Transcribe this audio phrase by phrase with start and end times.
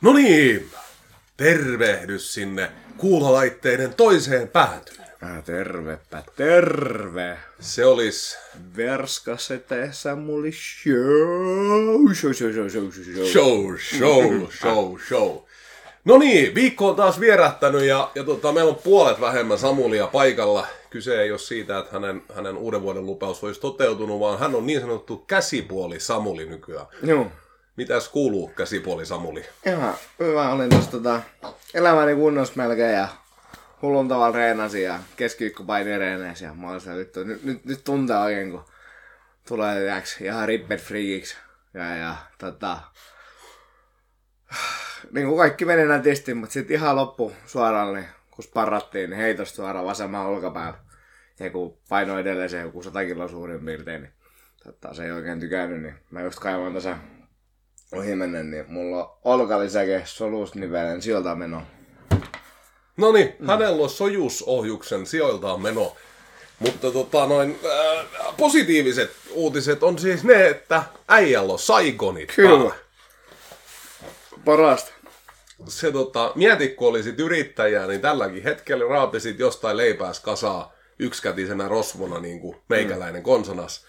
[0.00, 0.70] No niin,
[1.36, 5.06] tervehdys sinne kuulolaitteiden toiseen päätyyn.
[5.22, 7.38] Äh, tervepä, terve.
[7.60, 8.38] Se olisi
[8.76, 12.14] Verskasete Samuli show.
[12.14, 13.26] Show, show, show, show, show.
[13.26, 15.36] show, show, show, show.
[16.04, 20.66] No niin, viikko on taas vierähtänyt ja, ja tota, meillä on puolet vähemmän Samulia paikalla.
[20.90, 24.66] Kyse ei ole siitä, että hänen, hänen uuden vuoden lupaus olisi toteutunut, vaan hän on
[24.66, 26.86] niin sanottu käsipuoli Samuli nykyään.
[27.02, 27.26] Joo.
[27.76, 29.44] Mitäs kuuluu käsipuoli Samuli?
[29.66, 30.50] Ihan hyvä.
[30.50, 31.22] Olin tossa tota,
[31.74, 33.08] elämäni kunnossa melkein ja
[33.82, 38.16] hullun tavalla reenasin ja keskiviikko paini reeneissä ja mä olin vittu, nyt, nyt, nyt tuntee
[38.16, 38.64] oikein kun
[39.48, 41.36] tulee tiiäks, ihan rippet friikiksi.
[41.74, 42.78] Ja, ja tota,
[45.12, 49.56] niin kuin kaikki meni nätisti, mutta sitten ihan loppu suoraan, niin kun sparrattiin, niin heitosta
[49.56, 50.78] suoraan vasemman olkapäällä.
[51.40, 54.12] Ja kun paino edelleen se joku 100 kiloa suurin piirtein, niin
[54.64, 56.96] tota, se ei oikein tykännyt, niin mä just kaivoin tässä
[57.92, 61.62] ohi menen, niin mulla on olkalisäke, solusnivelen, sieltä meno.
[62.96, 63.46] No niin, mm.
[63.46, 65.96] hänellä on sojusohjuksen sijoiltaan meno.
[66.58, 72.50] Mutta tota, noin, äh, positiiviset uutiset on siis ne, että äijällä on saigonit Kyllä.
[72.50, 72.74] päällä.
[74.44, 74.92] Parasta.
[75.68, 82.20] Se tota, mieti, kun olisit yrittäjää, niin tälläkin hetkellä raapisit jostain leipääs kasaa yksikätisenä rosvona,
[82.20, 83.86] niin kuin meikäläinen konsonas.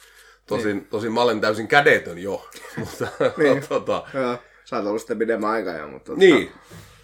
[0.47, 0.87] Tosin, niin.
[0.87, 3.63] tosin mä olen täysin kädetön jo, mutta Niin.
[3.69, 6.05] tota, Joo, sä oot ollut sitten pidemmän aikaa jo, mutta...
[6.05, 6.51] tota, niin,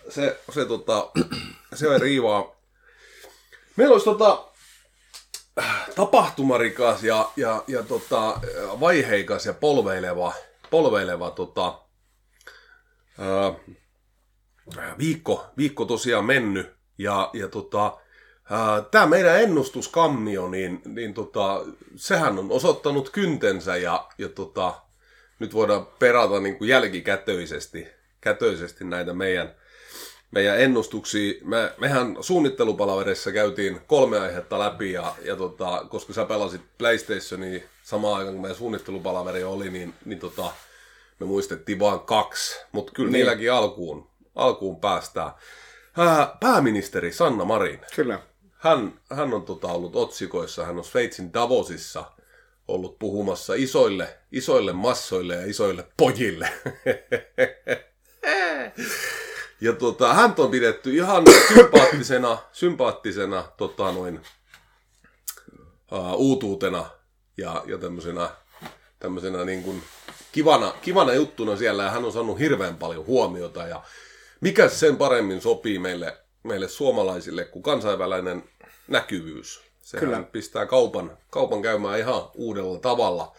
[0.09, 1.11] se, se, tota,
[1.73, 2.55] se on riivaa.
[3.75, 4.47] Meillä olisi tota,
[5.95, 8.39] tapahtumarikas ja, ja, ja tota,
[8.79, 10.33] vaiheikas ja polveileva,
[10.69, 11.79] polveileva tota,
[13.19, 13.53] ää,
[14.97, 16.73] viikko, viikko tosiaan mennyt.
[16.97, 17.97] Ja, ja tota,
[18.91, 21.61] tämä meidän ennustuskammio, niin, niin tota,
[21.95, 24.73] sehän on osoittanut kyntensä ja, ja tota,
[25.39, 27.87] nyt voidaan perata niin kuin jälkikätöisesti
[28.23, 29.55] kätöisesti näitä meidän,
[30.31, 31.33] meidän ennustuksia.
[31.43, 38.17] Me, mehän suunnittelupalaverissa käytiin kolme aihetta läpi ja, ja tota, koska sä pelasit PlayStationia samaan
[38.17, 40.51] aikaan kun meidän suunnittelupalaveri oli, niin, niin tota,
[41.19, 43.19] me muistettiin vain kaksi, mutta kyllä niin.
[43.19, 45.31] niilläkin alkuun, alkuun päästään.
[45.97, 48.19] Ää, Pääministeri Sanna Marin, Kyllä.
[48.63, 52.11] Hän, hän on tota, ollut otsikoissa, hän on Sveitsin Davosissa
[52.67, 56.49] ollut puhumassa isoille, isoille massoille ja isoille pojille.
[59.61, 61.23] ja tota, hän on pidetty ihan
[61.53, 64.21] sympaattisena, sympaattisena tota, noin,
[65.91, 66.85] uh, uutuutena
[67.37, 68.29] ja, ja tämmöisenä,
[68.99, 69.83] tämmöisenä niin kuin
[70.31, 73.83] kivana, kivana juttuna siellä ja hän on saanut hirveän paljon huomiota ja
[74.41, 78.43] mikä sen paremmin sopii meille, meille suomalaisille kuin kansainvälinen
[78.87, 79.61] näkyvyys.
[79.81, 80.23] Sehän Kyllä.
[80.23, 83.35] pistää kaupan, kaupan käymään ihan uudella tavalla.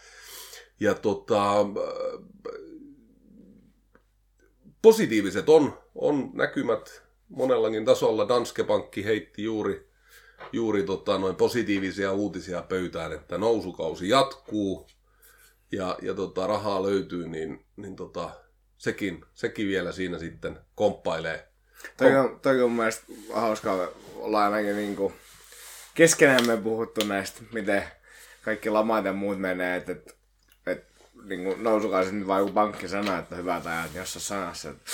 [0.79, 1.65] Ja tota,
[4.81, 8.27] positiiviset on, on näkymät monellakin tasolla.
[8.27, 9.89] Danske Pankki heitti juuri,
[10.51, 14.87] juuri tota, noin positiivisia uutisia pöytään, että nousukausi jatkuu
[15.71, 18.29] ja, ja tota, rahaa löytyy, niin, niin tota,
[18.77, 21.47] sekin, sekin vielä siinä sitten komppailee.
[21.97, 25.13] Toi on, toi on mun mielestä hauskaa olla ainakin niinku
[25.95, 27.83] keskenämme puhuttu näistä, miten
[28.41, 30.15] kaikki lamat ja muut menee, että et,
[30.67, 30.85] et,
[31.23, 34.91] niinku nousukausi nyt vaan joku pankki sanoo, että hyvät ajat jossain sanassa, että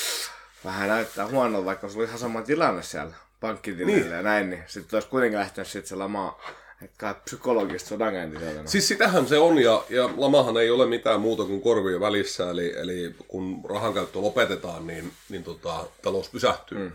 [0.65, 4.03] vähän näyttää huonolta, vaikka se oli ihan sama tilanne siellä pankkitilillä Niin.
[4.03, 4.15] niin.
[4.15, 6.41] ja näin, niin sitten olisi kuitenkin lähtenyt sit se lama,
[6.81, 8.61] että psykologista sodankäynti sieltä.
[8.61, 8.67] No.
[8.67, 12.73] Siis sitähän se on, ja, ja lamahan ei ole mitään muuta kuin korvien välissä, eli,
[12.77, 16.77] eli kun rahankäyttö lopetetaan, niin, niin tota, talous pysähtyy.
[16.77, 16.91] Mm.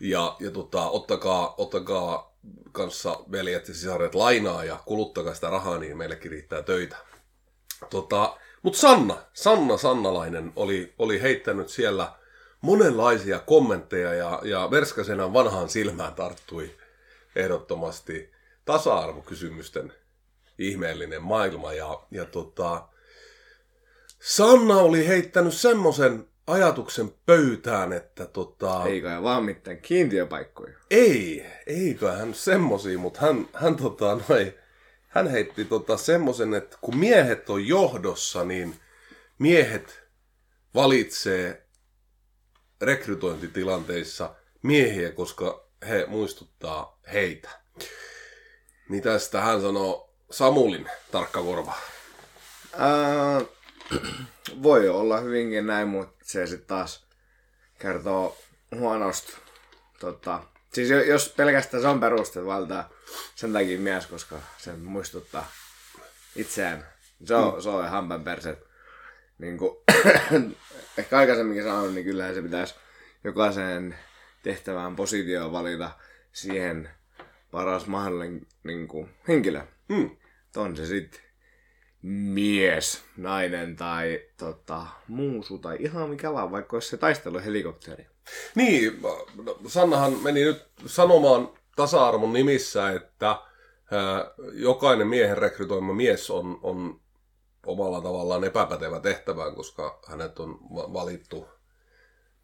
[0.00, 2.31] Ja, ja tota, ottakaa, ottakaa
[2.72, 6.96] kanssa veljet ja sisaret lainaa ja kuluttakaa sitä rahaa, niin meillekin riittää töitä.
[7.90, 12.12] Tota, Mutta Sanna, Sanna Sannalainen oli, oli heittänyt siellä
[12.60, 16.74] monenlaisia kommentteja ja, ja Verskasena vanhaan silmään tarttui
[17.36, 18.32] ehdottomasti
[18.64, 19.92] tasa-arvokysymysten
[20.58, 21.72] ihmeellinen maailma.
[21.72, 22.88] Ja, ja tota,
[24.20, 30.74] Sanna oli heittänyt semmoisen ajatuksen pöytään, että tota, Ei kai vaan mitään kiintiöpaikkoja.
[30.90, 34.58] ei, eikö hän semmosia, mutta hän, hän, tota, noi,
[35.08, 38.80] hän heitti tota semmoisen, että kun miehet on johdossa, niin
[39.38, 40.02] miehet
[40.74, 41.66] valitsee
[42.80, 47.48] rekrytointitilanteissa miehiä, koska he muistuttaa heitä.
[48.88, 51.74] Niin tästä hän sanoo Samulin tarkka korva.
[52.78, 53.40] Ää,
[54.62, 57.06] voi olla hyvinkin näin, mutta se sitten taas
[57.78, 58.38] kertoo
[58.74, 59.38] huonosta.
[60.00, 60.42] Tota,
[60.72, 62.90] siis jo- jos pelkästään se on peruste valtaa
[63.34, 65.50] sen takia mies, koska se muistuttaa
[66.36, 66.86] itseään.
[67.24, 67.60] Se on, mm.
[67.60, 68.58] se on ihan perse.
[69.38, 69.76] Niin kuin,
[70.98, 72.74] ehkä aikaisemminkin sanonut, niin kyllähän se pitäisi
[73.24, 73.98] jokaisen
[74.42, 75.90] tehtävään positioon valita
[76.32, 76.90] siihen
[77.50, 79.60] paras mahdollinen niin kuin, henkilö.
[79.88, 80.10] Mm.
[80.56, 81.20] On se sitten
[82.02, 88.06] mies, nainen tai tota, muusu tai ihan mikä vaan, vaikka olisi se taisteluhelikopteri.
[88.54, 89.02] Niin,
[89.44, 93.36] no, Sannahan meni nyt sanomaan tasa-arvon nimissä, että
[94.52, 97.00] jokainen miehen rekrytoima mies on, on
[97.66, 101.48] omalla tavallaan epäpätevä tehtävään, koska hänet on va- valittu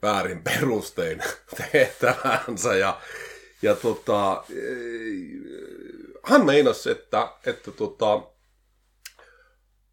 [0.02, 1.22] väärin perustein
[1.72, 2.75] tehtävänsä.
[2.75, 3.00] Ja,
[3.62, 4.44] ja tota,
[6.22, 8.22] hän meinasi, että, että tota,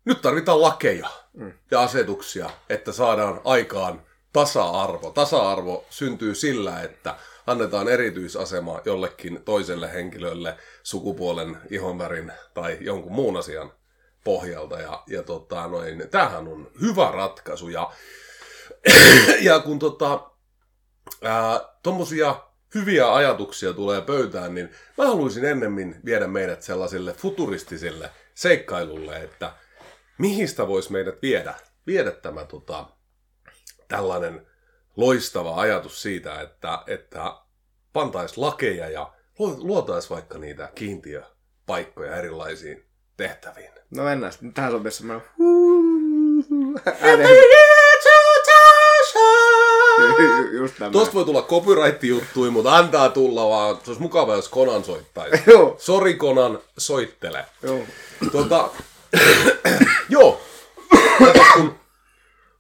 [0.05, 1.09] nyt tarvitaan lakeja
[1.71, 4.01] ja asetuksia, että saadaan aikaan
[4.33, 5.11] tasa-arvo.
[5.11, 7.15] Tasa-arvo syntyy sillä, että
[7.47, 13.71] annetaan erityisasema jollekin toiselle henkilölle sukupuolen, ihonvärin tai jonkun muun asian
[14.23, 14.79] pohjalta.
[14.79, 17.69] Ja, ja tota, noin, tämähän on hyvä ratkaisu.
[17.69, 17.91] Ja,
[19.41, 20.31] ja kun tota,
[21.23, 22.35] ää, tommosia
[22.75, 29.53] hyviä ajatuksia tulee pöytään, niin mä haluaisin ennemmin viedä meidät sellaiselle futuristiselle seikkailulle, että
[30.17, 31.53] mihin sitä voisi meidät viedä,
[31.87, 32.85] viedä tämä tota,
[33.87, 34.47] tällainen
[34.97, 37.35] loistava ajatus siitä, että, että
[37.93, 42.85] pantaisi lakeja ja luotaisi vaikka niitä kiintiöpaikkoja erilaisiin
[43.17, 43.71] tehtäviin.
[43.89, 45.27] No mennään sitten tähän sopii semmoinen
[50.53, 50.91] Just tämä.
[50.91, 53.75] Tuosta voi tulla copyright-juttui, mutta antaa tulla vaan.
[53.75, 55.43] Se olisi mukava, jos Konan soittaisi.
[55.51, 55.75] Joo.
[55.79, 57.45] Sori Konan, soittele.
[57.63, 57.79] Joo.
[58.31, 58.69] Tuota,
[60.09, 60.41] joo,
[61.53, 61.75] kun,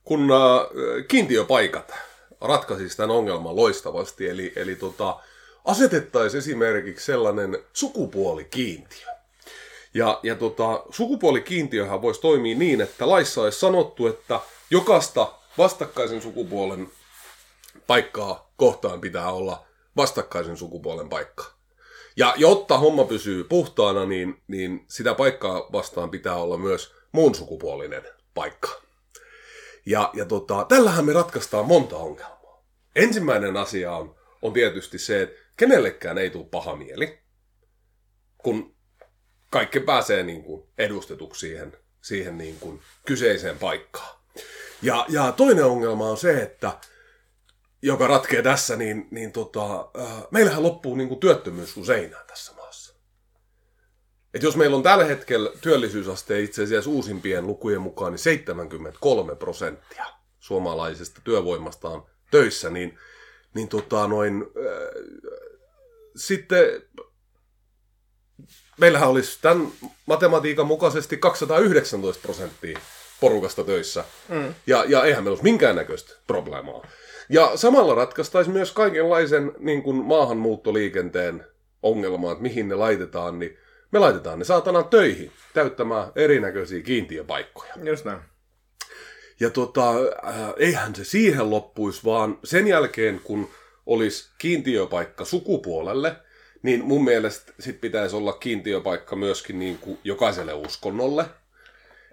[0.03, 1.93] kun äh, kiintiöpaikat
[2.41, 5.19] ratkaisisi tämän ongelman loistavasti, eli, eli tota,
[5.65, 9.07] asetettaisiin esimerkiksi sellainen sukupuolikiintiö.
[9.93, 14.39] Ja, ja tota, sukupuolikiintiöhän voisi toimia niin, että laissa olisi sanottu, että
[14.69, 16.91] jokaista vastakkaisen sukupuolen
[17.87, 19.65] paikkaa kohtaan pitää olla
[19.97, 21.45] vastakkaisen sukupuolen paikka.
[22.17, 28.03] Ja jotta homma pysyy puhtaana, niin, niin sitä paikkaa vastaan pitää olla myös muun sukupuolinen
[28.33, 28.81] paikka.
[29.85, 32.65] Ja, ja tota, tällähän me ratkaistaan monta ongelmaa.
[32.95, 37.19] Ensimmäinen asia on, on tietysti se, että kenellekään ei tule paha mieli,
[38.37, 38.75] kun
[39.51, 44.19] kaikki pääsee niin kuin edustetuksi siihen, siihen niin kuin kyseiseen paikkaan.
[44.81, 46.79] Ja, ja toinen ongelma on se, että
[47.81, 52.54] joka ratkee tässä, niin, niin tota, äh, meillähän loppuu niin kuin työttömyys kuin seinään tässä.
[54.35, 60.05] Et jos meillä on tällä hetkellä työllisyysaste itse asiassa uusimpien lukujen mukaan niin 73 prosenttia
[60.39, 62.97] suomalaisesta työvoimasta on töissä, niin,
[63.53, 65.03] niin tota noin, äh,
[66.15, 66.81] sitten
[68.77, 69.67] meillähän olisi tämän
[70.05, 72.79] matematiikan mukaisesti 219 prosenttia
[73.19, 74.03] porukasta töissä.
[74.29, 74.53] Mm.
[74.67, 76.87] Ja, ja eihän meillä olisi minkäännäköistä probleemaa.
[77.29, 81.45] Ja samalla ratkaistaisiin myös kaikenlaisen niin kuin maahanmuuttoliikenteen
[81.83, 83.57] ongelmaa, että mihin ne laitetaan, niin
[83.95, 87.73] me laitetaan ne saatana töihin täyttämään erinäköisiä kiintiöpaikkoja.
[87.83, 88.19] Just näin.
[89.39, 93.49] Ja tota, äh, eihän se siihen loppuisi, vaan sen jälkeen, kun
[93.85, 96.15] olisi kiintiöpaikka sukupuolelle,
[96.63, 101.25] niin mun mielestä sit pitäisi olla kiintiöpaikka myöskin niin kuin jokaiselle uskonnolle.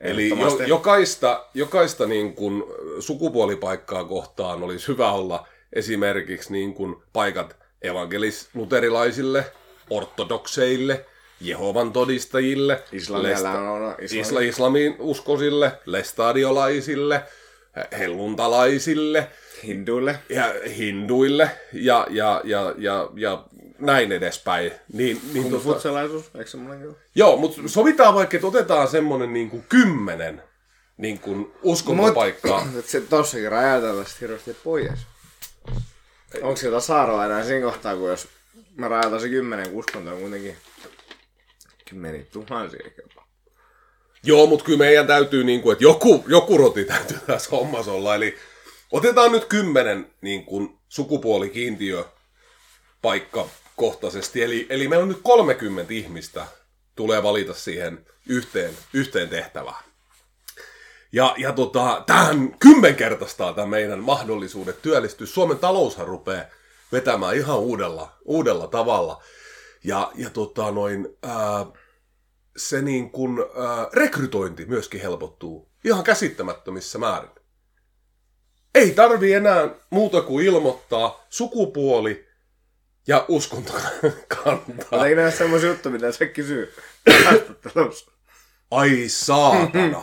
[0.00, 2.64] Eli jo, jokaista, jokaista niin kuin
[3.00, 9.44] sukupuolipaikkaa kohtaan olisi hyvä olla esimerkiksi niin kuin paikat evankelis-luterilaisille,
[9.90, 11.06] ortodokseille,
[11.42, 13.22] Jehovan todistajille, islam.
[14.00, 17.22] isla, islamin uskosille, lestadiolaisille,
[17.98, 19.28] helluntalaisille
[19.64, 20.18] Hinduille.
[20.28, 23.44] ja hinduille ja, ja, ja, ja, ja
[23.78, 24.72] näin edespäin.
[24.92, 30.42] Niin, niin Futsalaisuus, eikö semmoinen joo, mutta sovitaan vaikka, että otetaan semmonen niin kuin kymmenen
[30.96, 32.64] niin kuin uskontopaikkaa.
[32.64, 35.00] Mut se tossakin rajatellaan sit hirveästi pois.
[36.42, 38.28] Onko se tasa-arvoa enää siinä kohtaa, kun jos
[38.76, 40.56] mä rajataisin kymmenen kun uskonto on kuitenkin
[41.92, 43.26] kymmeniä tuhansia jopa.
[44.22, 48.14] Joo, mutta kyllä meidän täytyy, niin kuin, että joku, joku roti täytyy tässä hommassa olla.
[48.14, 48.36] Eli
[48.92, 52.04] otetaan nyt kymmenen niin kuin, sukupuolikiintiö
[53.02, 54.42] paikka kohtaisesti.
[54.42, 56.46] Eli, eli meillä on nyt 30 ihmistä
[56.96, 59.84] tulee valita siihen yhteen, yhteen tehtävään.
[61.12, 65.26] Ja, ja tota, tähän kymmenkertaistaa tämä meidän mahdollisuudet työllistyä.
[65.26, 66.44] Suomen taloushan rupeaa
[66.92, 69.22] vetämään ihan uudella, uudella tavalla.
[69.84, 71.66] Ja, ja tota noin, ää,
[72.56, 77.30] se niin kun, ää, rekrytointi myöskin helpottuu ihan käsittämättömissä määrin.
[78.74, 82.28] Ei tarvi enää muuta kuin ilmoittaa sukupuoli
[83.06, 83.72] ja uskonto
[84.44, 84.88] kantaa.
[84.90, 86.74] Oletko näe semmoisia juttu, mitä se kysyy
[87.24, 88.10] haastattelussa?
[88.70, 90.02] Ai saatana.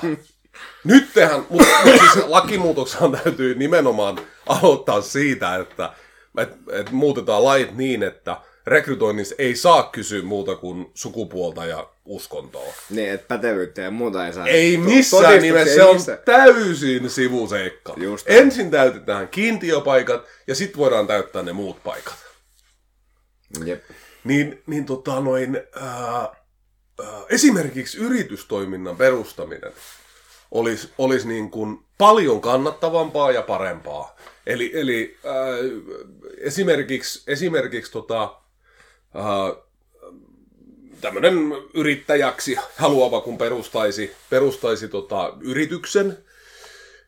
[0.84, 5.94] Nyt tehän, mutta mut siis lakimuutoksen täytyy nimenomaan aloittaa siitä, että
[6.38, 8.38] et, et muutetaan lait niin, että
[8.70, 12.74] rekrytoinnissa ei saa kysyä muuta kuin sukupuolta ja uskontoa.
[12.90, 14.48] Niin, että pätevyyttä ja muuta ei saa.
[14.48, 16.20] Ei missään nimessä, se on missään.
[16.26, 17.94] täysin sivuseikka.
[17.98, 18.26] Just.
[18.30, 22.18] Ensin täytetään kiintiöpaikat ja sitten voidaan täyttää ne muut paikat.
[23.66, 23.84] Jep.
[24.24, 26.32] Niin, niin tota noin, ää, ää,
[27.30, 29.72] esimerkiksi yritystoiminnan perustaminen
[30.52, 34.16] olisi, olisi niin kuin paljon kannattavampaa ja parempaa.
[34.48, 35.36] Eli, eli ää,
[36.38, 38.42] esimerkiksi, esimerkiksi tota,
[41.02, 41.34] tämmöinen
[41.74, 46.18] yrittäjäksi haluava, kun perustaisi, perustaisi tota, yrityksen,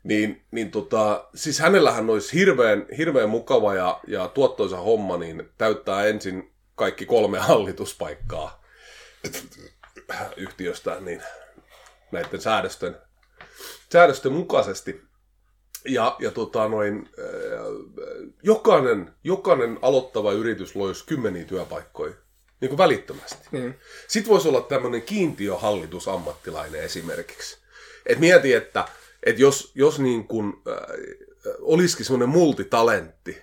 [0.03, 6.05] niin, niin tota, siis hänellähän olisi hirveän, hirveän mukava ja, ja tuottoisa homma, niin täyttää
[6.05, 8.63] ensin kaikki kolme hallituspaikkaa
[10.38, 11.22] yhtiöstään, niin
[12.12, 12.98] näiden säädösten,
[13.93, 15.01] säädösten mukaisesti.
[15.86, 17.10] Ja, ja tota noin,
[18.43, 22.13] jokainen, jokainen aloittava yritys loisi kymmeniä työpaikkoja
[22.61, 23.47] niin kuin välittömästi.
[23.51, 23.75] Niin.
[24.07, 27.57] Sitten voisi olla tämmöinen kiintiöhallitusammattilainen esimerkiksi.
[28.05, 28.85] Et mieti, että
[29.23, 30.97] et jos, jos niin kuin, äh,
[31.59, 33.37] olisikin semmoinen multitalentti,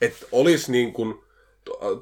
[0.00, 1.14] että olisi niin kuin,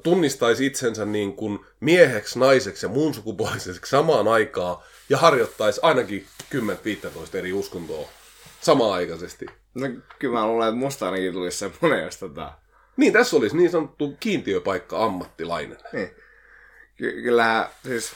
[0.03, 4.77] tunnistaisi itsensä niin kuin mieheksi, naiseksi ja muun sukupuoliseksi samaan aikaan
[5.09, 6.57] ja harjoittaisi ainakin 10-15
[7.37, 8.09] eri uskontoa
[8.65, 9.45] samaan aikaisesti.
[9.73, 9.87] No
[10.19, 12.53] kyllä mä luulen, että musta ainakin tulisi semmonen, jos tota...
[12.97, 15.77] Niin, tässä olisi niin sanottu kiintiöpaikka ammattilainen.
[15.93, 16.09] Niin.
[16.95, 18.13] Ky- kyllähän, siis...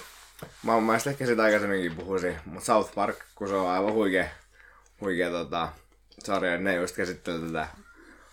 [0.63, 4.27] Mä oon mielestä ehkä sitä aikaisemminkin puhuisin, mutta South Park, kun se on aivan huikea,
[5.01, 5.69] huikea tota,
[6.23, 7.67] sarja, ne just käsittelee tätä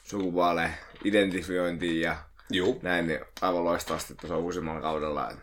[0.04, 0.70] sukupuolen
[1.04, 2.16] identifiointia ja
[2.50, 2.80] Juu.
[2.82, 5.30] näin, niin aivan loistavasti tuossa uusimmalla kaudella.
[5.30, 5.42] että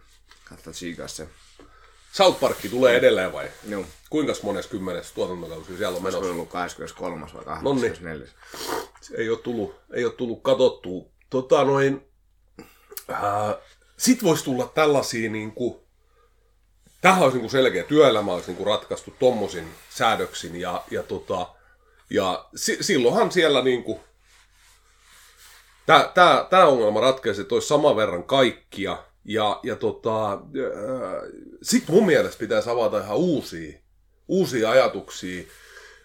[0.49, 1.27] Katso tsiikas se.
[2.13, 3.50] South Park tulee edelleen vai?
[3.67, 3.86] Joo.
[4.10, 6.25] Kuinka mones kymmenes tuotantokausi siellä on Se menossa?
[6.25, 7.25] on ollut 23.
[7.34, 7.89] vai Nonni.
[7.89, 8.27] 24.
[9.01, 11.05] Se ei ole tullut, ei ole tullut katsottua.
[11.29, 12.08] Tota noin,
[13.08, 13.58] ää,
[13.98, 15.84] sit voisi tulla tällaisia niinku,
[17.01, 21.48] tämähän olisi niinku selkeä työelämä olisi niinku ratkaistu tommosin säädöksin ja, ja, tota,
[22.10, 23.63] ja si, silloinhan siellä
[25.86, 30.41] tää, tää, tää ongelma ratkeisi, että olisi saman verran kaikkia ja, ja tota,
[31.61, 33.79] sitten mun mielestä pitäisi avata ihan uusia,
[34.27, 35.43] uusia ajatuksia.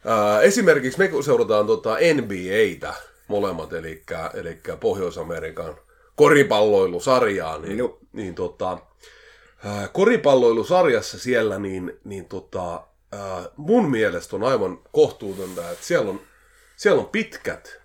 [0.05, 2.95] Ää, esimerkiksi me seurataan tota NBAtä
[3.29, 4.03] molemmat, eli,
[4.35, 5.75] eli Pohjois-Amerikan
[6.17, 7.79] koripalloilusarjaa, niin,
[8.13, 8.79] niin tota,
[9.65, 12.87] ää, koripalloilusarjassa siellä, niin, niin tota,
[13.57, 16.21] mun mielestä on aivan kohtuutonta, että siellä on,
[16.77, 17.81] siellä on pitkät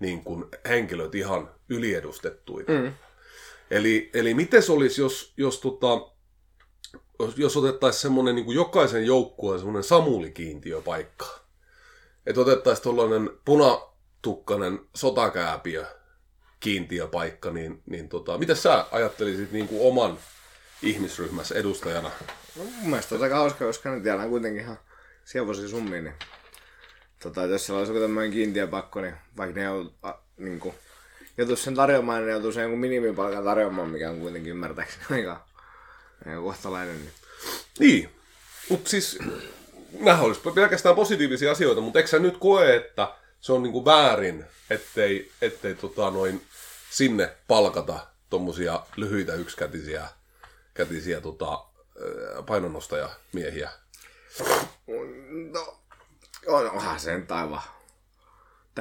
[0.00, 2.80] niin kuin, henkilöt ihan yliedustettuina.
[2.80, 2.92] Mm.
[3.70, 5.88] Eli, eli miten se olisi, jos, jos, tota,
[7.36, 11.26] jos, otettaisiin semmoinen niin jokaisen joukkueen semmoinen Samuli-kiintiöpaikka.
[12.26, 15.86] Että otettaisiin tuollainen punatukkainen sotakääpiö
[16.60, 20.18] kiintiöpaikka, niin, niin tota, mitä sä ajattelisit niin kuin oman
[20.82, 22.10] ihmisryhmässä edustajana?
[22.56, 24.78] No, mun mielestä on aika hauska, koska ne tiedään kuitenkin ihan
[25.24, 26.14] sievoisia summia, niin
[27.22, 29.66] tota, jos siellä olisi joku tämmöinen kiintiöpakko, niin vaikka ne
[30.02, 30.74] a, niin kuin,
[31.38, 35.46] joutuisi sen tarjoamaan, niin sen jonkun minimipalkan tarjoamaan, mikä on kuitenkin ymmärtääkseni aika,
[36.26, 36.96] aika kohtalainen.
[36.96, 37.12] Niin.
[37.78, 38.10] Niin,
[38.68, 39.18] mutta siis
[40.00, 44.44] nämä olisi pelkästään positiivisia asioita, mutta eikö sä nyt koe, että se on niinku väärin,
[44.70, 46.42] ettei, ettei tota noin
[46.90, 50.08] sinne palkata tommosia lyhyitä yksikätisiä
[50.74, 51.64] kätisiä tota,
[52.46, 53.70] painonnostajamiehiä?
[55.52, 55.78] No,
[56.46, 57.62] on, onhan se nyt aivan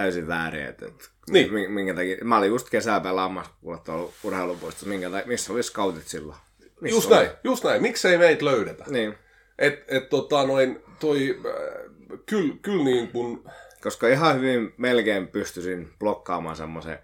[0.01, 0.65] täysin väärin.
[0.65, 1.53] Että, että Niin.
[1.53, 5.63] mi- minkä takia, mä olin just kesää pelaamassa kuule tuolla urheilupuistossa, minkä takia, missä oli
[5.63, 6.37] scoutit silloin.
[6.81, 7.15] Missä Just oli?
[7.15, 7.81] näin, just näin.
[7.81, 8.83] Miksei meitä löydetä?
[8.87, 9.15] Niin,
[9.59, 11.89] Et, et tota noin, toi, äh,
[12.25, 13.49] kyllä kyl niin kun,
[13.83, 16.99] koska ihan hyvin melkein pystyisin blokkaamaan semmoisen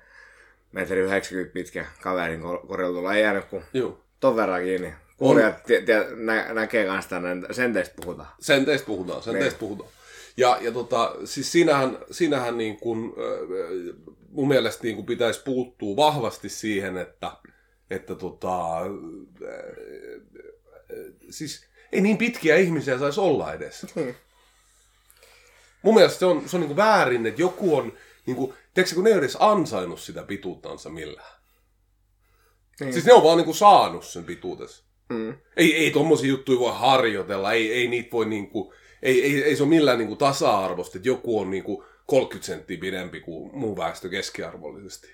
[0.71, 3.13] metri 90 pitkä kaverin kor- korjautulla.
[3.13, 4.93] Ei jäänyt kuin juu, ton verran kiinni.
[5.17, 5.55] Kuulijat
[6.15, 8.29] nä, näkee kanssa tänne, sen teistä puhutaan.
[8.39, 9.41] sen teistä puhutaan, sen Niin.
[9.43, 9.89] teistä puhutaan.
[10.37, 13.95] Ja, ja tota, siis siinähän, siinähän niin äh,
[14.29, 17.31] mun mielestä niin kun pitäisi puuttua vahvasti siihen, että,
[17.89, 18.59] että tota,
[21.29, 23.85] siis ei niin pitkiä ihmisiä saisi olla edes.
[23.95, 24.13] Hmm.
[25.81, 27.93] Mun mielestä se on, se on niin väärin, että joku on,
[28.25, 31.33] niin kuin, tiedätkö, kun ne ei edes ansainnut sitä pituuttansa millään.
[32.79, 32.93] Niin.
[32.93, 34.83] Siis ne on vaan niin kuin saanut sen pituutessa.
[35.09, 35.33] Mm.
[35.57, 39.63] Ei, ei tommosia juttuja voi harjoitella, ei, ei niitä voi niinku, ei, ei, ei se
[39.63, 45.07] ole millään niinku tasa-arvosta, että joku on niinku 30 senttiä pidempi kuin muu väestö keskiarvollisesti.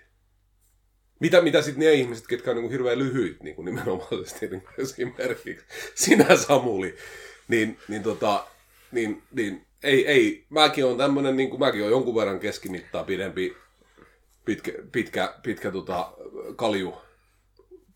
[1.20, 5.66] Mitä, mitä sitten ne ihmiset, ketkä on niinku hirveän lyhyit niinku nimenomaisesti, niin esimerkiksi
[5.96, 6.96] sinä Samuli,
[7.48, 8.48] niin, niin, tota,
[8.92, 10.46] niin, niin ei, ei.
[10.50, 13.56] Mäkin on tämmönen, niin kuin, mäkin on jonkun verran keskimittaa pidempi,
[14.46, 16.12] pitkä, pitkä, pitkä tota,
[16.56, 16.98] kalju.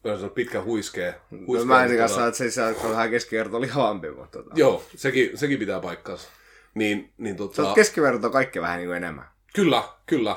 [0.03, 1.15] Mä sanon, pitkä huiskee.
[1.31, 4.55] No, huiskee mä en kanssa, että se se on vähän keskiverto lihavampi, mutta tota.
[4.55, 6.27] Joo, sekin, sekin pitää paikkansa.
[6.73, 9.25] Niin, niin Se tota, on keskiverto kaikki vähän niin kuin enemmän.
[9.53, 10.35] Kyllä, kyllä.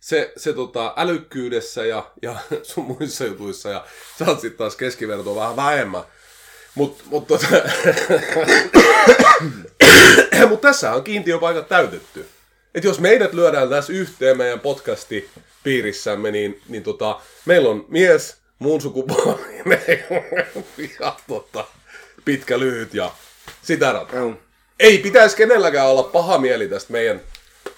[0.00, 3.84] Se, se tota, älykkyydessä ja, ja sun muissa jutuissa ja
[4.18, 6.02] sä oot sit taas keskivertoa vähän vähemmän.
[6.74, 7.46] Mutta mut, tota,
[10.48, 12.26] mut tässä on kiintiöpaikat täytetty.
[12.74, 15.28] Et jos meidät lyödään tässä yhteen meidän podcasti
[15.62, 19.82] piirissämme, niin, niin tota, meillä on mies, muun sukupuolinen
[21.00, 21.64] ja tota,
[22.24, 23.12] pitkä, lyhyt ja
[23.62, 24.16] sitä rata.
[24.16, 24.34] Joo.
[24.78, 27.20] Ei pitäisi kenelläkään olla paha mieli tästä meidän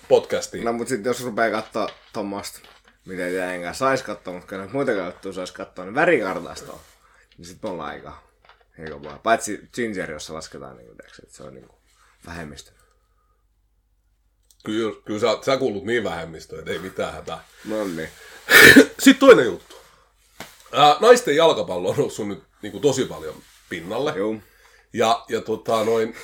[0.08, 0.64] podcastiin.
[0.64, 2.60] No mut sitten jos rupeaa katsoa tuommoista,
[3.04, 6.80] mitä ei tietenkään saisi katsoa, mutta kyllä muitakaan juttuja saisi katsoa, niin värikartastoa.
[7.38, 8.22] Niin sit me ollaan aika
[8.78, 9.18] heikompaa.
[9.18, 11.78] Paitsi Ginger, jossa lasketaan, niin kuin, että se on niin kuin
[12.26, 12.72] vähemmistö.
[14.64, 17.44] Kyllä, kyllä sä, sä kuulut niin vähemmistöön, että ei mitään hätää.
[17.64, 18.08] No niin.
[18.98, 19.81] Sitten toinen juttu.
[20.72, 23.34] Ää, naisten jalkapallo on noussut nyt niin kuin tosi paljon
[23.68, 24.12] pinnalle.
[24.16, 24.34] Joo.
[24.92, 26.14] Ja, ja tota, noin,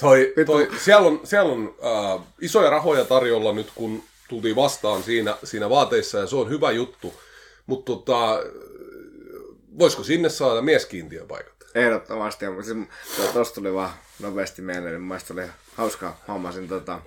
[0.00, 5.36] toi, toi, siellä on, siellä on ää, isoja rahoja tarjolla nyt, kun tultiin vastaan siinä,
[5.44, 7.14] siinä vaateissa, ja se on hyvä juttu.
[7.66, 8.38] Mutta tota,
[9.78, 11.52] voisiko sinne saada mieskiintiöpaikat?
[11.74, 12.44] Ehdottomasti.
[12.44, 15.42] Ja siis, tuli vaan nopeasti mieleen, niin mun mielestä oli
[15.76, 16.20] hauskaa.
[16.28, 17.00] Hommasin tota,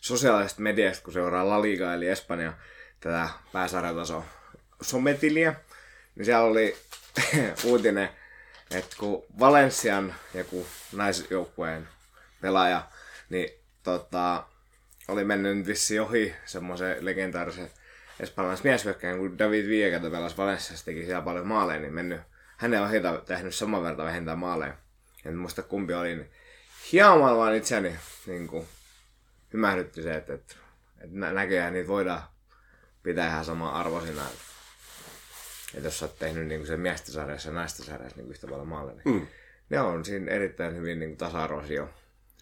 [0.00, 2.52] sosiaalisesta mediasta, kun seuraa La Liga, eli Espanja,
[3.00, 4.24] tätä pääsarjataso
[4.82, 5.54] sometiliä,
[6.14, 6.76] niin siellä oli
[7.64, 8.08] uutinen,
[8.70, 11.88] että kun Valensian joku naisjoukkueen
[12.40, 12.88] pelaaja,
[13.28, 13.50] niin
[13.82, 14.44] tota,
[15.08, 17.70] oli mennyt nyt vissiin ohi semmoisen legendaarisen
[18.20, 22.20] espanjalaisen mieshyökkäjän, kun David joka pelasi Valenssiassa, teki siellä paljon maaleja, niin mennyt
[22.56, 24.74] hänen ohjelta tehnyt saman verran vähentää maaleja.
[25.24, 26.30] En muista kumpi oli, niin
[26.92, 27.96] hieman vaan itseäni
[28.26, 28.68] niin kuin,
[29.52, 30.54] hymähdytti se, että, että,
[30.98, 32.22] että nä- näköjään niitä voidaan
[33.02, 34.22] pitää ihan sama arvoisina.
[34.22, 34.49] Että,
[35.74, 38.46] että jos sä oot tehnyt niin kuin sen miesten sarjassa ja naisten sarjassa niin yhtä
[38.46, 39.26] paljon maaleja, niin Mm.
[39.70, 41.88] ne on siinä erittäin hyvin niin kuin tasa-arvoisia.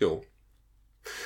[0.00, 0.24] Joo.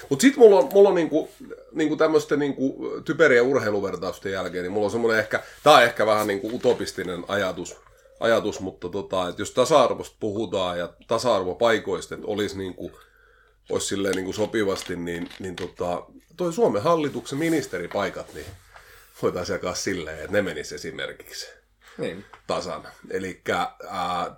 [0.09, 1.31] Mutta sitten mulla on, mulla on niinku,
[1.73, 6.27] niinku tämmöisten niinku typeriä urheiluvertausten jälkeen, niin mulla on semmoinen ehkä, tää on ehkä vähän
[6.27, 7.77] niinku utopistinen ajatus,
[8.21, 12.93] ajatus mutta tota, että jos tasa-arvosta puhutaan ja tasa-arvopaikoista, että olisi niinku,
[13.71, 18.47] olisi silleen niinku sopivasti, niin, niin tota, toi Suomen hallituksen ministeripaikat, niin
[19.23, 21.47] voitaisiin jakaa silleen, että ne menis esimerkiksi
[21.99, 22.25] Niin.
[22.47, 22.89] tasan.
[23.11, 23.43] Eli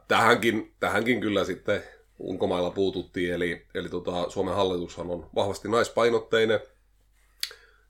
[0.08, 1.82] tähänkin, tähänkin kyllä sitten
[2.18, 6.60] ulkomailla puututtiin, eli, eli tota, Suomen hallitushan on vahvasti naispainotteinen.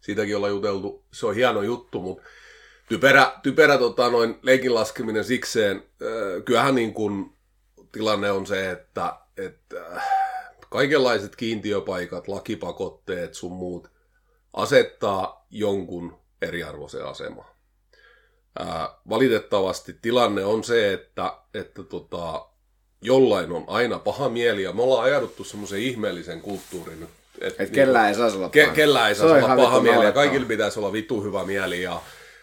[0.01, 2.23] Siitäkin ollaan juteltu, se on hieno juttu, mutta
[2.89, 5.77] typerä, typerä tota, noin leikin laskeminen sikseen.
[5.77, 7.37] Äh, kyllähän niin kun,
[7.93, 10.09] tilanne on se, että, että äh,
[10.71, 13.91] kaikenlaiset kiintiöpaikat, lakipakotteet sun muut
[14.53, 17.54] asettaa jonkun eriarvoiseen asemaan.
[18.59, 22.47] Ää, valitettavasti tilanne on se, että, että tota,
[23.03, 27.09] jollain on aina paha mieli, ja me ollaan ajauduttu semmoisen ihmeellisen kulttuurin nyt.
[27.41, 28.75] Et, Että kellään ei saisi olla ke, paha.
[28.75, 32.01] kellään ei on olla paha mieli, ja kaikilla pitäisi olla vittu hyvä mieli, ja,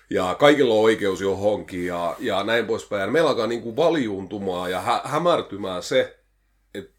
[0.09, 3.01] ja kaikilla on oikeus johonkin, ja, ja näin poispäin.
[3.01, 6.17] Ja meillä alkaa niinku valjuuntumaan ja hä, hämärtymään se,
[6.73, 6.93] että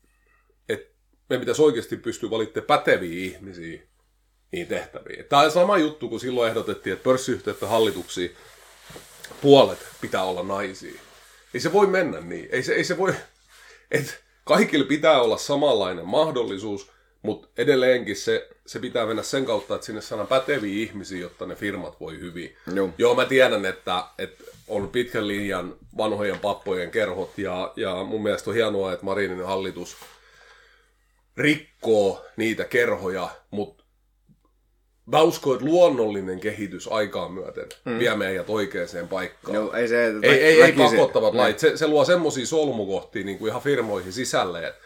[0.69, 0.91] et
[1.31, 3.83] me pitäisi oikeasti pystyä valittamaan päteviä ihmisiä
[4.53, 5.25] niihin tehtäviin.
[5.25, 8.29] Tämä on sama juttu, kun silloin ehdotettiin, että pörssiyhtiöiden hallituksia
[9.41, 11.01] puolet pitää olla naisia.
[11.55, 12.49] Ei se voi mennä niin.
[12.53, 13.15] Ei se, ei se voi...
[13.91, 16.91] Et kaikilla pitää olla samanlainen mahdollisuus,
[17.23, 21.55] mutta edelleenkin se, se pitää mennä sen kautta, että sinne saadaan päteviä ihmisiä, jotta ne
[21.55, 22.57] firmat voi hyvin.
[22.75, 22.91] Joo.
[22.99, 28.51] Joo, mä tiedän, että, että on pitkän linjan vanhojen pappojen kerhot ja, ja mun mielestä
[28.51, 29.97] on hienoa, että Marinin hallitus
[31.37, 33.82] rikkoo niitä kerhoja, mutta
[35.07, 37.99] mä uskon, että luonnollinen kehitys aikaan myöten mm.
[37.99, 39.55] vie meidät oikeaan paikkaan.
[39.55, 40.13] Joo, ei se...
[40.23, 41.41] Ei, ei, ei pakottavat Niin.
[41.41, 41.59] lait.
[41.59, 44.83] Se, se luo semmoisia solmukohtia niin kuin ihan firmoihin sisälle, että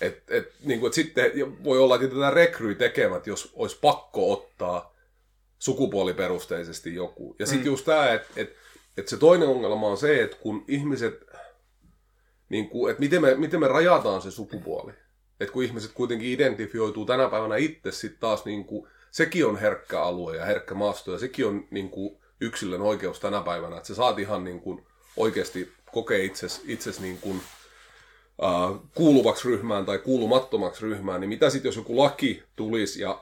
[0.00, 1.32] et, et, niin kuin, et sitten
[1.64, 4.94] voi olla, että tätä rekryy tekemät, jos olisi pakko ottaa
[5.58, 7.36] sukupuoliperusteisesti joku.
[7.38, 7.70] Ja sitten mm.
[7.70, 8.56] just tämä, että et,
[8.96, 11.24] et se toinen ongelma on se, että kun ihmiset,
[12.48, 14.92] niin kuin, että miten me, miten me rajataan se sukupuoli.
[15.40, 20.00] Että kun ihmiset kuitenkin identifioituu tänä päivänä itse sitten taas, niin kuin, sekin on herkkä
[20.00, 23.94] alue ja herkkä maasto ja sekin on niin kuin, yksilön oikeus tänä päivänä, että sä
[23.94, 27.40] saat ihan niin kuin, oikeasti kokea itses, itses niin kuin,
[28.44, 33.20] äh, kuuluvaksi ryhmään tai kuulumattomaksi ryhmään, niin mitä sitten jos joku laki tulisi ja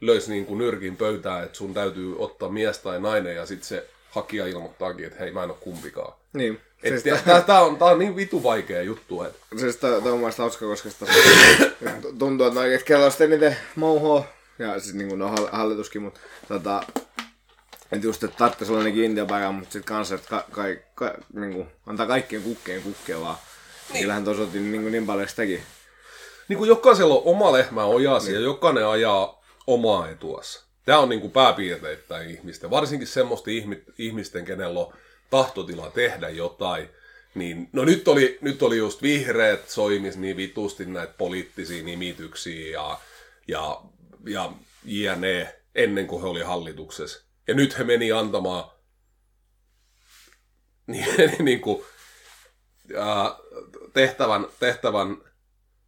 [0.00, 3.86] löisi niin kuin nyrkin pöytään, että sun täytyy ottaa mies tai nainen ja sitten se
[4.10, 6.14] hakija ilmoittaakin, että hei mä en ole kumpikaan.
[6.32, 6.60] Niin.
[6.88, 10.44] Siis tää, tää, on, tää on niin vitu vaikea juttu, että siis toi on mielestäni
[10.44, 11.06] hauska, koska sitä
[12.18, 14.24] tuntuu, että oikein kello sitten niitä mouhoa,
[14.58, 16.82] ja siis niin kuin no hall- hallituskin, mutta tota,
[17.92, 20.62] että just, että tarvitsisi olla ne kiintiöpäivä, mutta sitten kanssa, että ka, ka,
[20.94, 23.36] ka, niin kuin, antaa kaikkien kukkeen kukkia vaan.
[23.92, 24.00] Niin.
[24.00, 25.62] Kyllähän tuossa otin niin, kuin niin paljon sitäkin.
[26.48, 30.66] niin kuin jokaisella on oma lehmä ojasi ja jokainen ajaa omaa etuassa.
[30.84, 34.92] Tämä on niin kuin pääpiirteittäin ihmisten, varsinkin semmoisten ihmi- ihmisten, kenellä on
[35.30, 36.88] tahtotila tehdä jotain.
[37.34, 42.98] Niin, no nyt oli, nyt oli just vihreät soimis niin vitusti näitä poliittisia nimityksiä ja,
[43.48, 43.80] ja,
[44.24, 44.52] ja
[44.84, 45.54] jne.
[45.74, 47.26] ennen kuin he oli hallituksessa.
[47.48, 48.70] Ja nyt he meni antamaan
[50.86, 51.84] niin, niin kuin,
[52.96, 53.36] ää,
[53.92, 55.16] tehtävän, tehtävän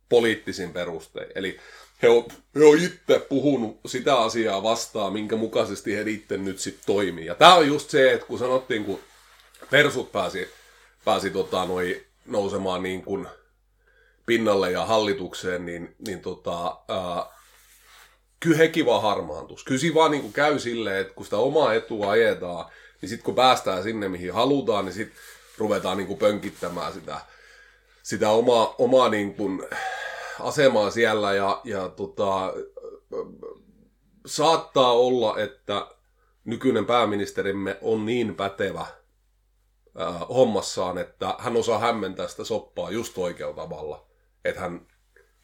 [0.09, 1.33] poliittisin perustein.
[1.35, 1.61] Eli
[2.03, 6.87] he on, he on itse puhunut sitä asiaa vastaan, minkä mukaisesti he itse nyt sitten
[6.87, 7.27] toimii.
[7.27, 9.01] Ja tämä on just se, että kun sanottiin, kun
[9.71, 10.49] persut pääsi,
[11.05, 13.29] pääsi tota, noi, nousemaan niin kuin
[14.27, 17.38] pinnalle ja hallitukseen, niin, niin tota, ää,
[18.41, 19.65] kyllä hekin vaan harmaantus.
[19.65, 22.67] Kyllä siinä vaan niin kuin käy silleen, että kun sitä omaa etua ajetaan,
[23.01, 25.19] niin sitten kun päästään sinne, mihin halutaan, niin sitten
[25.59, 27.21] ruvetaan niin kuin pönkittämään sitä,
[28.03, 29.63] sitä omaa, omaa kuin
[30.41, 32.53] asemaa siellä ja, ja tota,
[34.27, 35.87] saattaa olla, että
[36.45, 38.87] nykyinen pääministerimme on niin pätevä
[40.29, 44.07] hommassaan, että hän osaa hämmentää sitä soppaa just oikealla tavalla,
[44.45, 44.87] että hän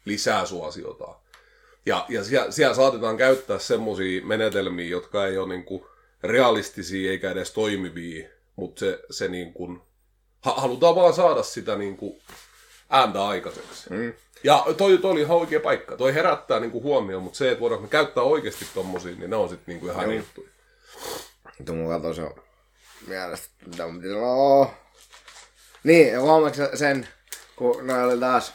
[0.05, 1.24] lisää suosiotaan.
[1.85, 5.87] Ja, ja siellä, siellä saatetaan käyttää semmoisia menetelmiä, jotka ei ole niinku
[6.23, 9.81] realistisia eikä edes toimivia, mutta se, se niinku,
[10.41, 12.21] ha, halutaan vaan saada sitä niinku
[12.89, 13.89] ääntä aikaiseksi.
[13.89, 14.13] Mm.
[14.43, 15.97] Ja toi, toi oli ihan oikea paikka.
[15.97, 19.49] Toi herättää niinku huomioon, mutta se, että voidaanko me käyttää oikeasti tommosia, niin ne on
[19.49, 20.49] sitten niinku ihan eri juttuja.
[21.57, 22.21] Mutta mun kato se
[23.07, 23.49] mielestä,
[24.15, 24.73] olla.
[25.83, 27.07] Niin, huomaatko sen,
[27.55, 28.53] kun noi oli taas,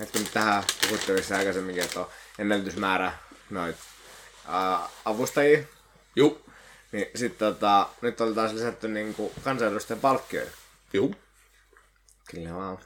[0.00, 2.06] että nyt tähän puhuttiin aikaisemminkin, että on
[2.38, 3.12] ennätysmäärä
[3.50, 3.76] noit
[4.48, 5.58] ää, avustajia,
[6.16, 6.40] Juu,
[6.92, 10.50] niin sit tota, nyt oli taas lisätty niinku kansanedustajien palkkioita.
[10.92, 11.14] juu.
[12.30, 12.78] Kyllä vaan.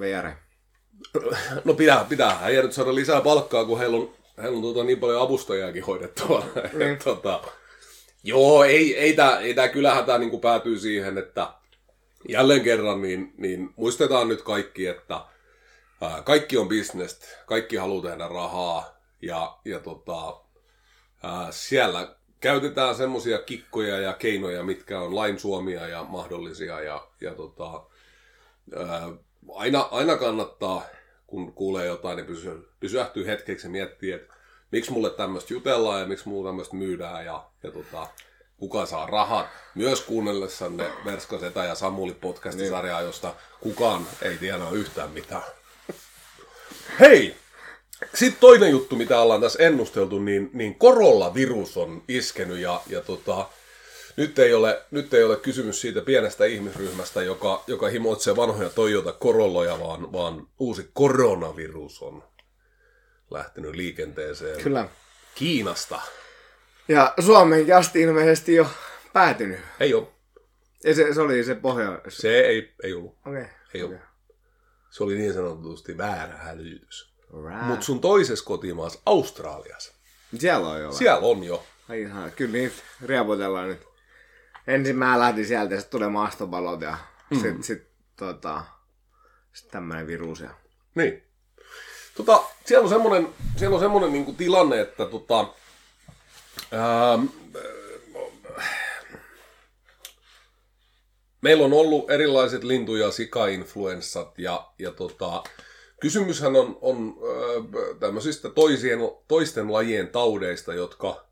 [0.00, 0.30] VR.
[1.64, 5.00] No pitää, pitää heidän nyt saada lisää palkkaa, kun heillä on, heillä on tota niin
[5.00, 6.46] paljon avustajiakin hoidettavana.
[6.72, 6.98] Mm.
[7.04, 7.40] tota,
[8.24, 11.48] joo, ei, ei tämä ei tää, kyllähän tämä niinku päätyy siihen, että
[12.28, 15.20] jälleen kerran niin, niin muistetaan nyt kaikki, että
[16.00, 20.40] ää, kaikki on bisnestä, kaikki haluaa tehdä rahaa ja, ja tota,
[21.22, 27.34] ää, siellä käytetään semmoisia kikkoja ja keinoja, mitkä on lain suomia ja mahdollisia ja, ja
[27.34, 27.82] tota,
[28.76, 29.08] ää,
[29.54, 30.82] aina, aina kannattaa,
[31.26, 34.34] kun kuulee jotain, niin pysy, pysähtyy hetkeksi ja miettii, että
[34.70, 38.06] miksi mulle tämmöistä jutellaan ja miksi mulle tämmöistä myydään ja, ja tota,
[38.56, 39.46] kuka saa rahat.
[39.74, 45.42] Myös kuunnellessanne Verska Setä ja Samuli podcastisarjaa, josta kukaan ei tiedä yhtään mitään.
[47.00, 47.36] Hei!
[48.14, 53.48] Sitten toinen juttu, mitä ollaan tässä ennusteltu, niin, niin korollavirus on iskenyt ja, ja tota,
[54.16, 59.12] nyt, ei ole, nyt ei ole kysymys siitä pienestä ihmisryhmästä, joka, joka himoitsee vanhoja Toyota
[59.12, 62.24] Corolloja, vaan, vaan uusi koronavirus on
[63.30, 64.88] lähtenyt liikenteeseen Kyllä.
[65.34, 66.00] Kiinasta.
[66.88, 68.66] Ja Suomenkin asti ilmeisesti jo
[69.12, 69.60] päätynyt.
[69.80, 70.06] Ei ole.
[70.84, 72.00] Ja se, se oli se pohja.
[72.08, 73.16] Se ei, ei ollut.
[73.26, 73.42] Okei.
[73.42, 73.54] Okay.
[73.74, 74.00] Ei ollut.
[74.96, 77.12] Se oli niin sanotusti väärä hälytys.
[77.48, 77.66] Right.
[77.66, 79.92] Mutta sun toisessa kotimaassa, Australiassa,
[80.38, 80.92] Siellä on jo.
[80.92, 81.66] siellä on jo.
[81.88, 83.86] Ai ihan, kyllä niitä riepotellaan nyt.
[84.66, 86.98] Ensin mä lähdin sieltä ja sitten tulee maastopalot ja
[87.30, 87.40] mm.
[87.40, 88.64] sitten sit, tota,
[89.52, 90.40] sit tämmönen virus.
[90.40, 90.50] Ja...
[90.94, 91.22] Niin.
[92.16, 95.48] Tota, siellä on semmoinen, siellä on semmoinen niinku tilanne, että tota,
[96.72, 97.18] ää,
[101.46, 105.42] meillä on ollut erilaiset lintu- ja sika-influenssat ja, ja tota,
[106.00, 111.26] kysymyshän on, on ää, tämmöisistä toisien, toisten lajien taudeista, jotka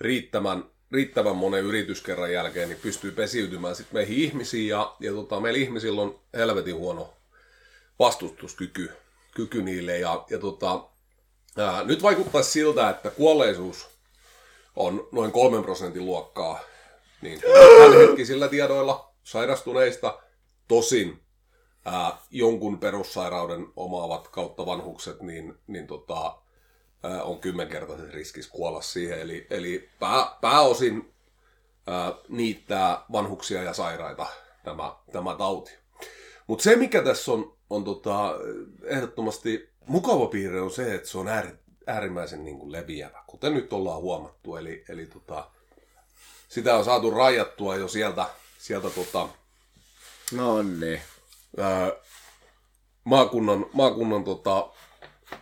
[0.00, 5.58] riittävän, riittävän monen yrityskerran jälkeen niin pystyy pesiytymään sitten meihin ihmisiin ja, ja tota, meillä
[5.58, 7.12] ihmisillä on helvetin huono
[7.98, 8.90] vastustuskyky
[9.34, 9.98] kyky niille.
[9.98, 10.84] Ja, ja tota,
[11.56, 13.88] ää, nyt vaikuttaisi siltä, että kuolleisuus
[14.76, 16.60] on noin kolmen prosentin luokkaa
[17.22, 17.40] niin
[17.78, 20.18] tämänhetkisillä tiedoilla sairastuneista.
[20.68, 21.22] Tosin
[21.84, 26.38] ää, jonkun perussairauden omaavat kautta vanhukset, niin, niin tota,
[27.02, 29.20] ää, on kymmenkertaisen riskissä kuolla siihen.
[29.20, 31.14] Eli, eli pää, pääosin
[31.86, 34.26] ää, niittää vanhuksia ja sairaita
[34.64, 35.72] tämä, tämä tauti.
[36.46, 38.34] Mutta se, mikä tässä on, on tota,
[38.84, 41.46] ehdottomasti mukava piirre, on se, että se on äär,
[41.86, 44.56] äärimmäisen niin kuin leviävä, kuten nyt ollaan huomattu.
[44.56, 45.50] Eli, eli tota,
[46.48, 48.26] sitä on saatu rajattua jo sieltä,
[48.58, 49.28] sieltä tota,
[50.32, 51.00] No niin.
[51.58, 51.92] ää,
[53.04, 54.68] maakunnan, maakunnan tota,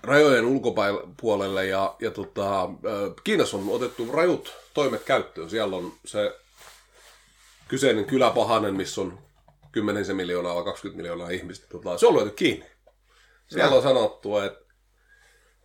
[0.03, 2.69] rajojen ulkopuolelle ja, ja tota, ää,
[3.25, 5.51] Kiinassa on otettu rajut toimet käyttöön.
[5.51, 6.39] Siellä on se
[7.69, 9.19] kyseinen kylä Pahanen, missä on
[9.73, 11.67] 10 miljoonaa vai 20 miljoonaa ihmistä.
[11.67, 12.67] Tota, se on lyöty kiinni.
[13.47, 14.65] Siellä on sanottu, että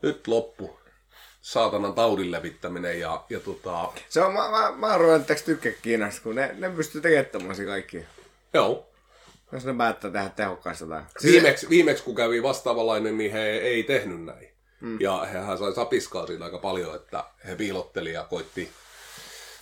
[0.01, 0.78] nyt loppu
[1.41, 6.21] saatanan taudin levittäminen ja, ja tota, Se on, mä, mä, mä oon ruvennut tykkää Kiinasta,
[6.21, 8.05] kun ne, ne pystyy tekemään tommosia kaikki.
[8.53, 8.89] joo,
[9.51, 11.05] Jos ne päättää tehdä tehokkaasti jotain.
[11.23, 14.49] Viimeksi, viimeksi kun kävi vastaavanlainen, niin he ei tehnyt näin.
[14.81, 14.97] Mm.
[15.01, 18.71] Ja hehän sai sapiskaa siitä aika paljon, että he piilotteli ja koitti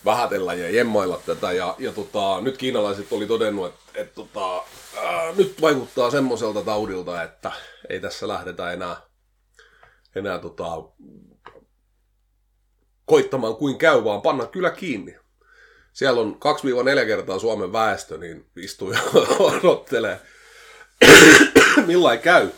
[0.06, 1.52] vähätellä ja jemmoilla tätä.
[1.52, 4.56] Ja, ja tota, nyt kiinalaiset oli todennut, että, että tota,
[5.04, 7.52] ää, nyt vaikuttaa semmoiselta taudilta, että
[7.90, 8.96] ei tässä lähdetä enää,
[10.16, 10.66] enää tota,
[13.08, 15.15] koittamaan kuin käy, vaan panna kyllä kiinni.
[15.93, 16.38] Siellä on
[17.04, 19.00] 2-4 kertaa Suomen väestö, niin istuu ja
[19.39, 20.22] odottelee,
[21.88, 22.50] millain käy.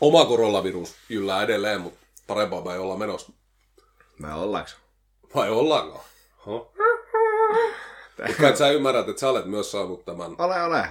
[0.00, 3.32] Oma koronavirus yllää edelleen, mutta parempaa me ei olla menossa.
[4.18, 4.70] Mä ollaanko?
[5.34, 6.04] Vai ollaanko?
[6.46, 6.72] Huh?
[8.26, 10.34] Mutta kai sä ymmärrät, että sä olet myös saanut tämän.
[10.38, 10.88] Ole, ole.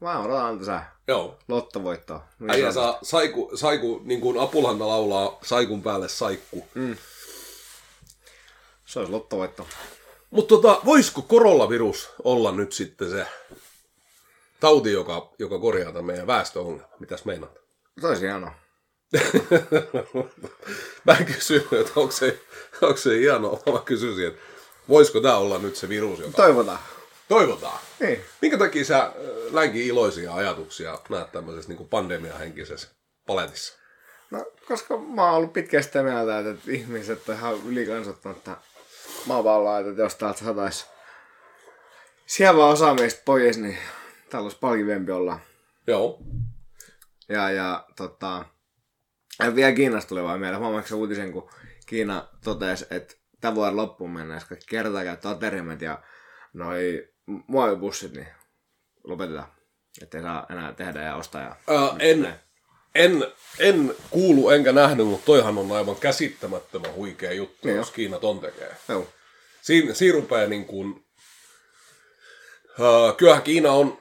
[0.00, 1.38] Mä odotan tässä Joo.
[1.48, 2.24] lottovoittoa.
[2.38, 6.68] Niin Äijä saa saiku, saiku, niin kuin Apulanta laulaa saikun päälle saikku.
[6.74, 6.96] Mm.
[8.84, 9.66] Se olisi lottovoitto.
[10.30, 13.26] Mutta tota, voisiko koronavirus olla nyt sitten se
[14.60, 16.88] tauti, joka, joka korjaa tämän meidän väestöongelman?
[17.00, 17.58] Mitäs meinaat?
[18.00, 18.54] Se olisi hienoa.
[21.04, 22.40] Mä en kysynyt, että onko se,
[22.82, 24.40] onko se hienoa, mä kysyisin, että
[24.88, 26.78] voisiko tämä olla nyt se virus, joka Toivotaan.
[27.28, 27.78] toivotaan.
[28.00, 28.20] Niin.
[28.42, 29.12] Minkä takia sä äh,
[29.52, 32.88] länkin iloisia ajatuksia näet tämmöisessä niin pandemiahenkisessä
[33.26, 33.74] paletissa?
[34.30, 37.64] No, koska mä oon ollut pitkään sitä mieltä, että ihmiset on ihan
[39.24, 40.86] ylikansoittamatta maapalloa, että jos täältä satais
[42.26, 43.78] siellä osa meistä pois, niin
[44.30, 45.40] täällä olisi paljon kivempi olla.
[45.86, 46.18] Joo.
[47.28, 48.44] Ja, ja tota,
[49.38, 50.60] ja vielä Kiinasta tuli vaan mieleen.
[50.60, 51.50] Huomaatko se uutisen, kun
[51.86, 56.02] Kiina totesi, että tämän vuoden loppuun mennessä kaikki kertakäyttöaterimet ja
[56.52, 58.28] noi muovipussit, niin
[59.04, 59.48] lopetetaan.
[60.02, 61.42] Että ei saa enää tehdä ja ostaa.
[61.42, 61.56] Ja...
[61.68, 62.34] Ää, en,
[62.94, 63.26] en,
[63.58, 68.40] en kuulu enkä nähnyt, mutta toihan on aivan käsittämättömän huikea juttu, Niin jos Kiina ton
[68.40, 68.76] tekee.
[68.88, 69.06] Joo.
[69.64, 70.90] Siinä, siinä rupeaa niin kuin,
[72.78, 73.98] uh, kyllähän Kiina on,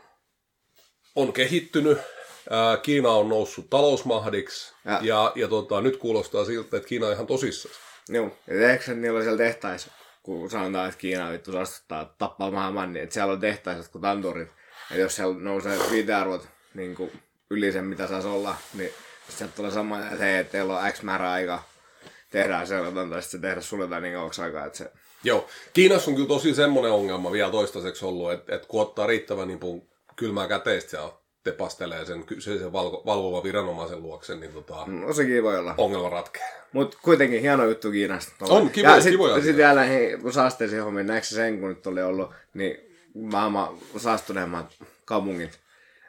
[1.16, 5.32] on kehittynyt, uh, Kiina on noussut talousmahdiksi, ja, Ja.
[5.36, 7.76] ja, tota, nyt kuulostaa siltä, että Kiina on ihan tosissaan.
[8.10, 8.26] Joo.
[8.26, 9.92] Ja tehdäänkö niillä siellä tehtaissa,
[10.24, 14.50] kun sanotaan, että Kiina vittu saastuttaa tappaa maailman, niin että siellä on tehtaissa kun tanturit.
[14.90, 17.12] Ja jos siellä nousee viitearvot niin kuin
[17.50, 18.92] yli sen, mitä saisi olla, niin
[19.30, 21.64] sieltä tulee sama, että hei, että teillä on X määrä aika
[22.30, 24.92] tehdään seurantaa, sitten se tehdä suljetaan niin kauaksi aikaa, että se...
[25.24, 29.48] Joo, Kiinassa on kyllä tosi semmoinen ongelma vielä toistaiseksi ollut, että, että kun ottaa riittävän
[29.48, 29.60] niin
[30.16, 35.58] kylmää käteistä ja tepastelee sen kyseisen valko, valvova viranomaisen luokse, niin tota, No sekin voi
[35.60, 35.76] olla.
[35.78, 36.50] ongelma ratkeaa.
[36.74, 38.46] Mutta kuitenkin hieno juttu Kiinasta.
[38.50, 41.88] On, kivoja- ja sit, kivoja Sitten vielä hei, kun saasteisiin hommiin, näetkö sen, kun nyt
[41.88, 42.78] oli ollut, niin
[43.14, 44.74] maailman saastuneemmat
[45.06, 45.60] kaupungit,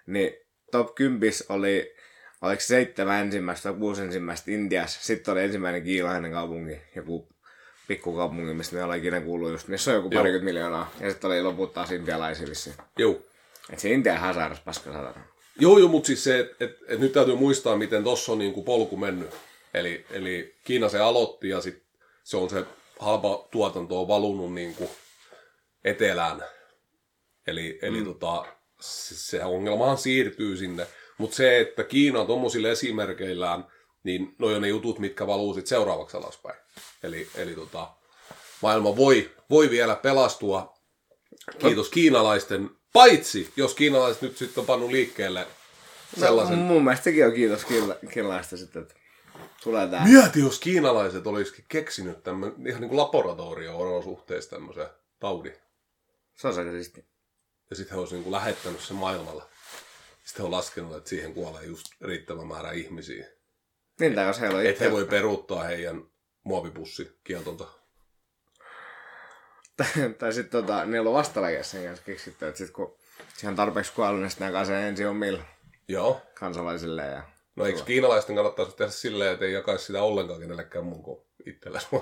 [0.07, 0.33] niin
[0.71, 1.95] top 10 oli,
[2.43, 5.01] oliko se seitsemän ensimmäistä tai kuusi ensimmäistä Intiassa.
[5.03, 7.29] Sitten oli ensimmäinen kiinalainen kaupunki, joku
[7.89, 10.21] pikkukaupunki, mistä me ollaan ikinä kuullut just, missä on joku Joo.
[10.21, 10.91] parikymmentä miljoonaa.
[11.01, 12.77] Ja sitten oli loput taas intialaisia vissiin.
[12.99, 13.23] Joo.
[13.71, 15.25] Et se Intia ihan sairas paska satana.
[15.61, 18.63] Joo, joo, mutta siis se, että et, et nyt täytyy muistaa, miten tuossa on niinku
[18.63, 19.31] polku mennyt.
[19.75, 21.83] Eli, eli Kiina se aloitti ja sit
[22.25, 22.65] se on se
[22.99, 24.91] halpa tuotanto on valunut niinku
[25.85, 26.43] etelään.
[27.47, 28.05] Eli, eli mm.
[28.05, 28.45] tota,
[28.81, 30.87] se, se ongelmahan siirtyy sinne.
[31.19, 33.65] Mutta se, että Kiina tuommoisilla esimerkeillään,
[34.05, 36.59] niin noi on ne jutut, mitkä valuu sit seuraavaksi alaspäin.
[37.03, 37.91] Eli, eli tota,
[38.63, 40.75] maailma voi, voi vielä pelastua
[41.59, 45.47] Kiitos kiinalaisten, paitsi jos kiinalaiset nyt sitten on pannut liikkeelle
[46.21, 46.59] sellaisen...
[46.59, 48.95] No, mun mielestä sekin on kiitos kiinala- kiinalaista sitten, että
[49.63, 50.05] tulee tää.
[50.05, 54.87] Mieti, jos kiinalaiset olisikin keksinyt tämmöinen ihan niin kuin laboratorio-olosuhteissa tämmöisen
[55.21, 55.57] taudin.
[56.35, 57.05] Se on aika siisti.
[57.71, 59.43] Ja sitten he olisivat niin lähettänyt sen maailmalle.
[60.25, 63.27] Sitten he on laskenut, että siihen kuolee just riittävä määrä ihmisiä.
[63.99, 66.05] Tai jos heillä on he voi peruuttaa heidän
[66.45, 67.65] muovipussikieltonta.
[69.77, 69.87] tai,
[70.19, 72.97] tai sitten tota, niillä on vastalääke sen kanssa keksitty, että sit kun
[73.37, 75.41] siihen on tarpeeksi kuollut, niin sitten sen ensin omille
[75.89, 76.23] Joo.
[76.35, 77.03] kansalaisille.
[77.03, 77.23] Ja...
[77.57, 81.87] No eikö kiinalaisten kannattaisi tehdä silleen, että ei jakaisi sitä ollenkaan kenellekään muun kuin itsellesi?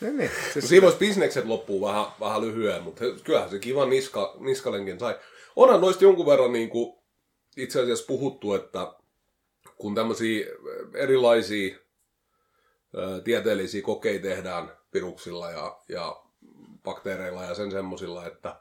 [0.00, 0.30] Niin, niin.
[0.30, 4.98] No Siis, siinä voisi bisnekset loppuu vähän, vähän lyhyen, mutta kyllähän se kiva niska, niskalenkin
[4.98, 5.18] sai.
[5.56, 7.02] Onhan noista jonkun verran niin kuin
[7.56, 8.94] itse asiassa puhuttu, että
[9.76, 10.46] kun tämmöisiä
[10.94, 11.76] erilaisia
[12.96, 16.22] ö, tieteellisiä kokeita tehdään viruksilla ja, ja
[16.82, 18.60] bakteereilla ja sen semmosilla, että,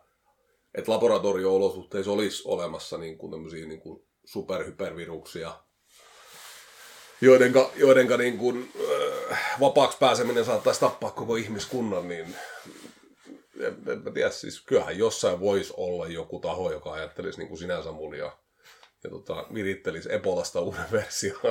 [0.75, 5.53] että laboratorio-olosuhteissa olisi olemassa niin kuin tämmöisiä niin kuin superhyperviruksia,
[7.21, 8.71] joidenka, joidenka niin kuin,
[9.31, 12.35] äh, vapaaksi pääseminen saattaisi tappaa koko ihmiskunnan, niin
[13.59, 17.57] en, en mä tiedä, siis kyllähän jossain voisi olla joku taho, joka ajattelisi niin kuin
[17.57, 18.17] sinä Samuli
[19.03, 21.41] ja, tota, virittelisi Ebolasta uuden version.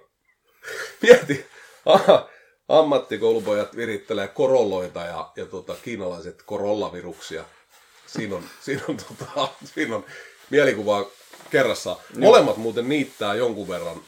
[1.02, 1.46] Mieti,
[1.86, 2.28] aha,
[2.68, 7.44] ammattikoulupojat virittelee korolloita ja, ja tota, kiinalaiset korollaviruksia.
[8.06, 10.04] Siinä on, siinä on, tota, siinä on
[10.50, 11.04] mielikuvaa
[11.50, 11.96] kerrassa.
[12.18, 14.00] Molemmat muuten niittää jonkun verran.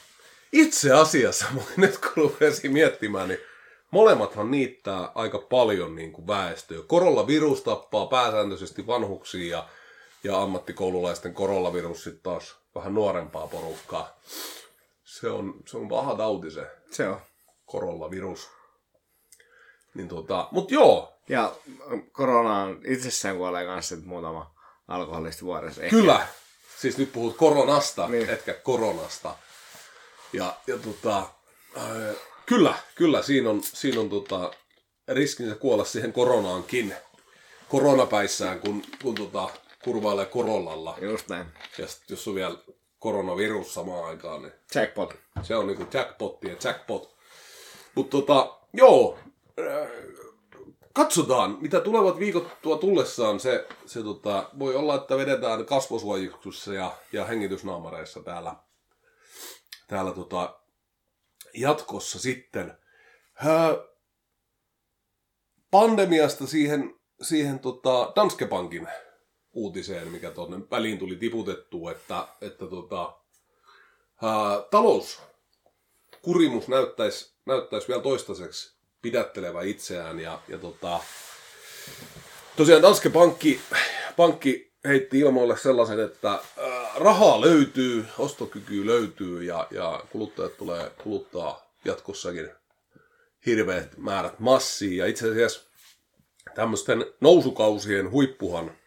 [0.52, 3.40] Itse asiassa, mutta nyt kun rupesin miettimään, niin
[3.90, 6.78] molemmathan niittää aika paljon niin kuin väestöä.
[6.86, 9.68] Korollavirus tappaa pääsääntöisesti vanhuksia ja,
[10.24, 14.16] ja ammattikoululaisten korollavirus sitten taas vähän nuorempaa porukkaa.
[15.04, 17.20] Se on, se on paha tauti se Se on.
[17.66, 18.50] korollavirus.
[19.94, 21.52] Niin tota, mut joo, Ja
[22.12, 24.54] koronaan itsessään kuolee kanssa muutama
[24.88, 25.82] alkoholista vuodessa.
[25.82, 25.96] Ehkä.
[25.96, 26.26] Kyllä.
[26.78, 28.08] Siis nyt puhut koronasta.
[28.08, 28.30] Niin.
[28.30, 29.34] etkä koronasta.
[30.32, 31.18] Ja, ja tota,
[31.76, 34.50] äh, kyllä, kyllä siinä on, siinä on tota,
[35.08, 36.94] riskinsä kuolla siihen koronaankin.
[37.68, 39.48] Koronapäissään, kun, kun tota,
[39.84, 40.96] kurvailee korollalla.
[41.00, 41.46] Just näin.
[41.78, 42.58] Ja sit, jos on vielä
[42.98, 45.14] koronavirus samaan aikaan, niin Jackpot.
[45.42, 47.16] se on niinku jackpotti ja jackpot.
[47.94, 49.18] Mutta tota, joo,
[49.60, 49.88] äh,
[50.92, 53.40] katsotaan, mitä tulevat viikot tuo tullessaan.
[53.40, 58.54] Se, se tota, voi olla, että vedetään kasvosuojuksessa ja, ja hengitysnaamareissa täällä,
[59.88, 60.60] täällä tota,
[61.54, 62.78] jatkossa sitten.
[63.34, 63.76] Hää,
[65.70, 68.88] pandemiasta siihen, siihen tota Danske Bankin
[69.52, 73.12] uutiseen, mikä tuonne väliin tuli tiputettua, että, että tota,
[74.22, 75.20] ää, talous
[76.68, 80.20] näyttäisi, näyttäisi vielä toistaiseksi pidättelevä itseään.
[80.20, 81.00] Ja, ja tota,
[82.56, 83.60] tosiaan Danske Pankki,
[84.16, 86.38] pankki heitti ilmoille sellaisen, että
[86.94, 92.50] rahaa löytyy, ostokyky löytyy ja, ja kuluttajat tulee kuluttaa jatkossakin
[93.46, 95.04] hirveät määrät massia.
[95.04, 95.60] Ja itse asiassa
[96.54, 98.81] tämmöisten nousukausien huippuhan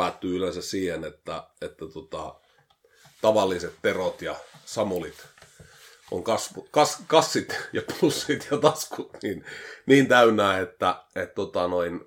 [0.00, 2.34] päättyy yleensä siihen, että, että tota,
[3.20, 5.26] tavalliset terot ja samulit
[6.10, 9.44] on kasvu, kas, kassit ja pussit ja taskut niin,
[9.86, 12.00] niin täynnä, että et, tota, noin,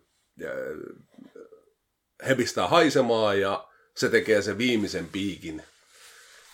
[2.28, 5.64] he pistää haisemaan ja se tekee sen viimeisen piikin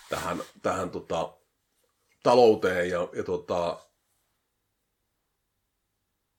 [0.08, 1.32] tähän, tähän tota,
[2.22, 3.80] talouteen ja, ja tota,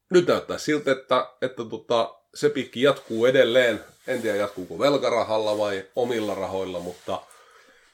[0.09, 3.83] nyt näyttää siltä, että, että tota, se piikki jatkuu edelleen.
[4.07, 7.21] En tiedä jatkuuko velkarahalla vai omilla rahoilla, mutta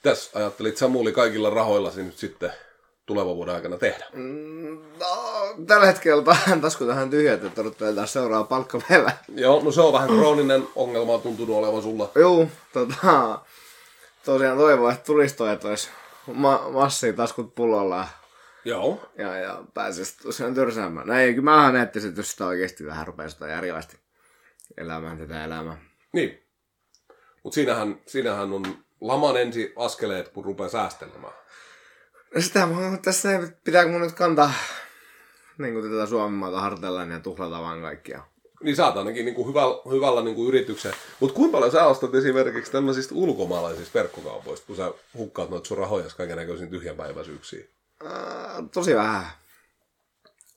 [0.04, 2.52] tässä ajattelit Samuli kaikilla rahoilla se nyt sitten
[3.06, 4.06] tulevan vuoden aikana tehdä.
[4.14, 9.12] Mm, No, tällä hetkellä tahan tasku tähän tyhjät, että odottaa taas seuraava palkkapäivä.
[9.36, 12.12] Joo, no se on vähän krooninen ongelma on tuntunut olevan sulla.
[12.16, 13.40] Juu, tota,
[14.26, 15.90] tosiaan toivon, että tulisi toi, että olisi
[16.34, 18.08] ma- massia taskut pullolla
[18.66, 19.10] Joo.
[19.18, 21.08] ja, ja pääsisi tosiaan tyrsäämään.
[21.08, 23.98] Näin, kyllä mä miettisin, että jos sitä oikeasti vähän rupeaa sitä järjevästi
[24.78, 25.78] elämään tätä elämää.
[26.14, 26.44] Niin.
[27.44, 28.64] Mutta siinähän, siinähän on
[29.02, 31.34] laman ensi askeleet, kun rupeaa säästelemään.
[32.36, 33.30] No sitä mä, tässä
[33.64, 34.52] pitääkö mun nyt kantaa
[35.58, 38.24] niin kuin tätä Suomen maata harteillaan ja tuhlata vaan kaikkia.
[38.64, 40.94] Niin sä oot ainakin niinku hyvällä, hyvällä niinku yrityksen.
[41.20, 46.06] Mutta kuinka paljon sä ostat esimerkiksi tämmöisistä ulkomaalaisista verkkokaupoista, kun sä hukkaat noita sun rahoja
[46.18, 47.70] kaiken näköisiin tyhjänpäiväisyyksiin?
[48.06, 49.26] Ää, tosi vähän.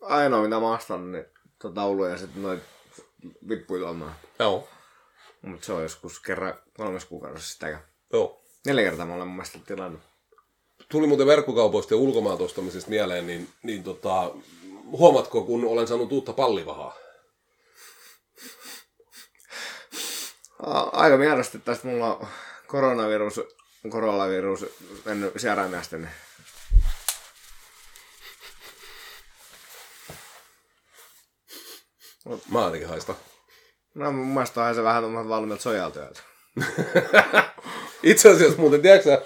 [0.00, 1.24] Ainoa mitä mä ostan, niin
[1.62, 2.62] tota tauluja ja sitten noit
[3.48, 4.16] vippuja tuomaan.
[4.38, 4.68] Joo.
[5.42, 7.84] Mutta se on joskus kerran kolmes kuukaudessa sitäkään.
[8.12, 8.40] Joo.
[8.66, 10.00] Neljä kertaa mä olen mun mielestä tilannut.
[10.88, 14.30] Tuli muuten verkkokaupoista ja ulkomaan ostamisesta mieleen, niin, niin tota,
[14.90, 16.96] huomatko, kun olen saanut uutta pallivahaa?
[20.92, 22.26] Aika miedosti tästä mulla on
[22.66, 23.40] koronavirus,
[23.90, 24.66] koronavirus
[25.04, 25.96] mennyt sieraimeasta.
[25.96, 26.10] Niin
[32.50, 33.14] Mä ainakin haista.
[33.94, 36.00] no mun mielestä onhan se vähän tuommoiset valmiit sojalta.
[38.02, 39.22] Itse asiassa muuten, tiedätkö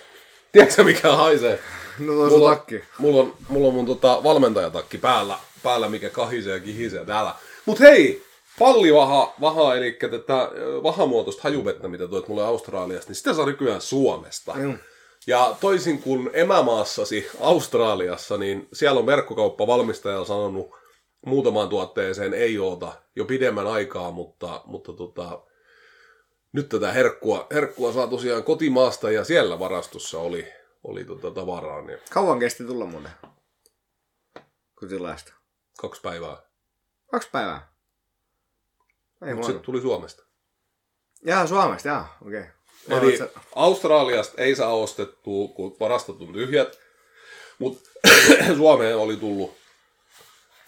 [0.52, 1.61] tiedätkö mikä haisee?
[1.98, 2.85] No toi Mulla, takki.
[2.98, 7.34] mulla, on, mulla on mun tota valmentajatakki päällä, päällä, mikä kahisee ja kihisee täällä.
[7.66, 8.22] Mut hei,
[8.59, 10.49] pallivaha, vaha, eli tätä
[10.82, 14.53] vahamuotoista hajuvettä, mitä tuot mulle Australiasta, niin sitä saa nykyään Suomesta.
[14.55, 14.78] Mm.
[15.26, 20.70] Ja toisin kuin emämaassasi Australiassa, niin siellä on verkkokauppavalmistaja sanonut
[21.27, 25.43] muutamaan tuotteeseen ei oota jo pidemmän aikaa, mutta, mutta tota,
[26.53, 30.53] nyt tätä herkkua, herkkua saa tosiaan kotimaasta ja siellä varastossa oli,
[30.85, 33.11] oli tota tavaraa, niin Kauan kesti tulla muuten?
[34.79, 35.33] Kun tilasta.
[35.79, 36.37] kaksi päivää.
[37.11, 37.75] Kaksi päivää.
[39.27, 40.25] Ei Mutta se tuli Suomesta.
[41.27, 42.41] Jaa, Suomesta, jaa, okei.
[42.41, 43.09] Okay.
[43.09, 43.18] Eli
[43.55, 46.79] Australiasta ei saa ostettua, kun varastot on tyhjät.
[47.59, 47.91] Mutta
[48.57, 49.57] Suomeen oli tullut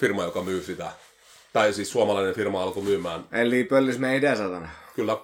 [0.00, 0.90] firma, joka myy sitä.
[1.52, 3.24] Tai siis suomalainen firma alkoi myymään.
[3.32, 5.18] Eli pöllis meidän idea satana, Kyllä.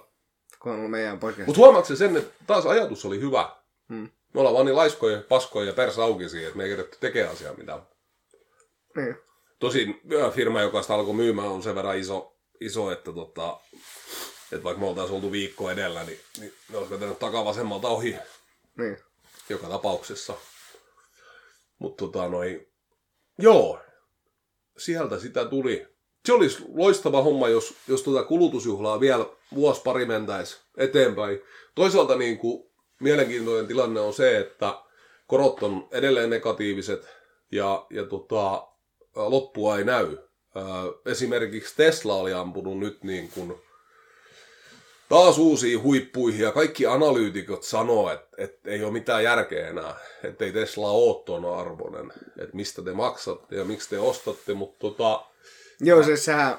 [0.59, 1.47] kun on meidän podcast.
[1.47, 3.55] Mutta huomaatko sen, että taas ajatus oli hyvä.
[3.89, 4.09] Hmm.
[4.33, 7.81] Me ollaan vaan niin laiskoja, paskoja ja persaukisia, että me ei kerätty tekemään asiaa mitään.
[8.95, 9.15] Niin.
[9.59, 10.01] Tosin
[10.33, 13.57] firma, joka sitä alkoi myymään, on sen verran iso, iso että, tota,
[14.51, 18.15] että vaikka me oltaisiin oltu viikko edellä, niin, niin ne olisi vetänyt takavasemmalta ohi
[18.77, 18.97] Niin.
[19.49, 20.33] joka tapauksessa.
[21.79, 22.67] Mutta tota noin,
[23.39, 23.79] joo,
[24.77, 25.87] sieltä sitä tuli.
[26.25, 31.41] Se olisi loistava homma, jos, jos tuota kulutusjuhlaa vielä vuosi pari mentäisi eteenpäin.
[31.75, 32.69] Toisaalta niin kuin,
[32.99, 34.79] mielenkiintoinen tilanne on se, että
[35.27, 37.09] korot on edelleen negatiiviset
[37.51, 38.67] ja, ja tota,
[39.15, 40.17] loppua ei näy.
[41.05, 43.55] Esimerkiksi Tesla oli ampunut nyt niin kuin
[45.13, 50.45] taas uusiin huippuihin ja kaikki analyytikot sanoo, että, että ei ole mitään järkeä enää, että
[50.45, 55.25] ei Tesla ole tuon arvoinen, että mistä te maksatte ja miksi te ostatte, mutta tota,
[55.79, 56.57] Joo, siis sehän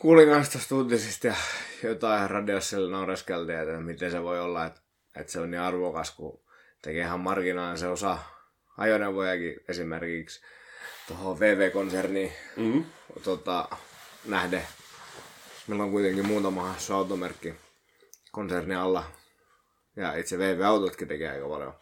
[0.00, 1.34] kuulin kanssa tuosta uutisista ja
[1.82, 4.80] jotain radiossa naureskeltiin, että miten se voi olla, että,
[5.20, 6.40] että se on niin arvokas, kun
[6.82, 8.18] tekee ihan marginaalinen se osa
[8.78, 10.40] ajoneuvojakin esimerkiksi
[11.08, 12.84] tuohon VV-konserniin mm,
[13.22, 13.68] tota,
[14.24, 14.62] nähden.
[15.68, 17.54] Meillä on kuitenkin muutama hassu automerkki
[18.32, 19.04] konserni alla.
[19.96, 21.74] Ja itse VV-autotkin tekee aika paljon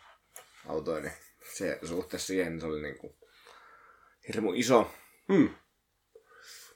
[0.69, 1.13] autoja, niin
[1.55, 3.17] se suhteessa siihen niin se oli niinku
[4.29, 4.91] hirmu iso.
[5.29, 5.49] mm.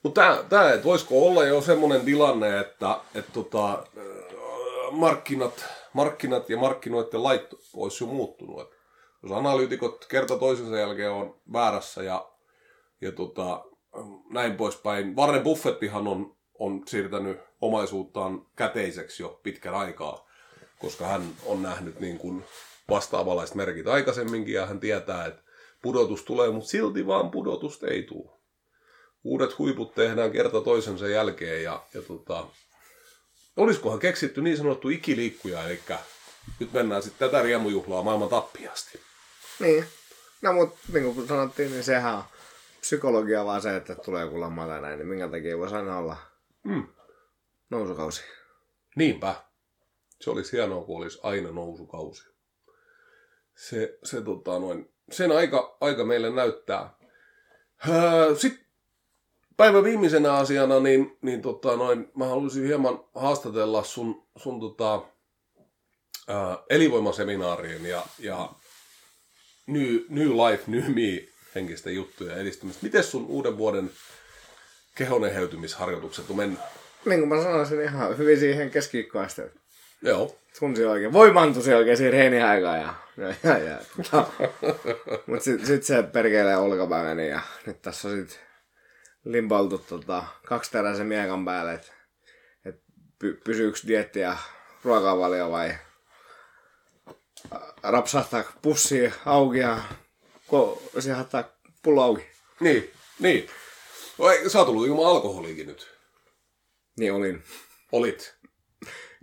[0.03, 3.87] Mutta tämä, että voisiko olla jo semmoinen tilanne, että, että tota,
[4.91, 8.61] markkinat, markkinat ja markkinoiden lait olisi jo muuttunut.
[8.61, 8.79] Et
[9.23, 12.31] jos analyytikot kerta toisensa jälkeen on väärässä ja,
[13.01, 13.65] ja tota,
[14.31, 15.17] näin poispäin.
[15.17, 20.29] Warren Buffettihan on, on siirtänyt omaisuuttaan käteiseksi jo pitkän aikaa,
[20.79, 22.45] koska hän on nähnyt niin kuin
[22.89, 25.43] vastaavanlaiset merkit aikaisemminkin ja hän tietää, että
[25.83, 28.31] pudotus tulee, mutta silti vaan pudotusta ei tule.
[29.25, 32.47] Uudet huiput tehdään kerta toisensa jälkeen ja, ja tota,
[33.57, 35.81] olisikohan keksitty niin sanottu ikiliikkuja, eli
[36.61, 39.01] nyt mennään sitten tätä riemujuhlaa maailman tappiasti.
[39.61, 39.85] Niin.
[40.43, 42.25] No mut niin kuin sanottiin, niin sehän on
[42.81, 45.99] psykologia vaan se, että tulee joku lama tai näin, niin minkä takia ei voisi aina
[45.99, 46.17] olla
[46.65, 46.87] Mm.
[47.71, 48.23] nousukausi.
[48.97, 49.35] Niinpä.
[50.21, 52.29] Se olisi hienoa, kun olisi aina nousukausi.
[53.57, 56.91] Se, se tota noin, sen aika, aika meille näyttää.
[57.89, 58.67] Öö, Sitten
[59.57, 65.03] päivän viimeisenä asiana, niin, niin tota noin, mä haluaisin hieman haastatella sun, sun tota,
[66.29, 68.53] ää, elinvoimaseminaariin ja, ja
[69.67, 72.83] New, New Life, New Me henkistä juttuja edistämistä.
[72.83, 73.91] Miten sun uuden vuoden
[74.99, 76.61] kehoneheytymisharjoitukset on mennyt?
[77.05, 79.43] Niin kuin mä sanoisin ihan hyvin siihen keskiikkoon asti.
[80.03, 80.39] Joo.
[80.59, 84.27] Tunsi oikein, voimantusi oikein siinä reinin aikaa ja, ja, ja, ja tota,
[85.27, 88.41] Mut sit, sit se perkelee olkapää meni ja nyt tässä on sit
[89.25, 91.93] limpautu tota, kaksiteräisen miekan päälle, että
[92.65, 92.83] et
[93.19, 94.37] py, pysyykö dietti ja
[94.85, 95.75] ruokavalio vai
[97.83, 99.79] rapsahtaa pussi auki ja
[100.47, 100.83] ko,
[101.83, 102.27] pullo auki.
[102.61, 103.49] Niin, niin.
[104.19, 105.95] Vai, sä oot tullut ilman alkoholiikin nyt.
[106.99, 107.43] Niin olin.
[107.93, 108.39] Olit.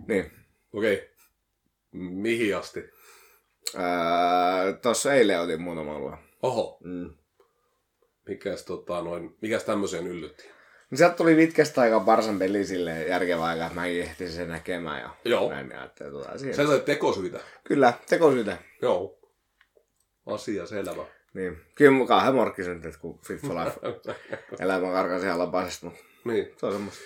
[0.08, 0.30] Niin.
[0.72, 0.94] Okei.
[0.94, 1.08] Okay.
[1.92, 2.80] Mihin asti?
[3.74, 6.18] Öö, tossa eilen otin muutama lua.
[6.42, 6.78] Oho.
[6.84, 7.14] Mm.
[8.28, 10.44] Mikäs, tota, noin, mikäs tämmöiseen yllytti?
[10.90, 15.00] Niin sieltä tuli pitkästä aikaa Barsan peli silleen järkevä aika, että mäkin ehtisin sen näkemään.
[15.00, 15.50] Ja Joo.
[15.50, 16.04] Näin, ja että,
[16.36, 16.56] siinä.
[16.56, 17.40] Sä sait tekosyitä.
[17.64, 18.58] Kyllä, tekosyytä.
[18.82, 19.18] Joo.
[20.26, 21.06] Asia selvä.
[21.36, 21.60] Niin.
[21.74, 23.80] Kyllä mukaan he morkkisynteet, kun Fit for Life
[24.64, 26.54] elämä karkasi ihan lapasesta, mutta Niin.
[26.56, 27.04] se on semmoista.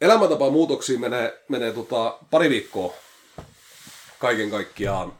[0.00, 2.94] Elämäntapa muutoksiin menee, menee tota, pari viikkoa
[4.18, 5.12] kaiken kaikkiaan.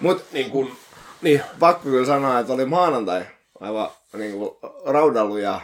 [0.00, 0.76] Mut Niin kun,
[1.22, 1.42] niin.
[1.58, 3.22] pakko kyllä sanoa, että oli maanantai
[3.60, 4.50] aivan niin kuin
[4.84, 5.60] raudalu ja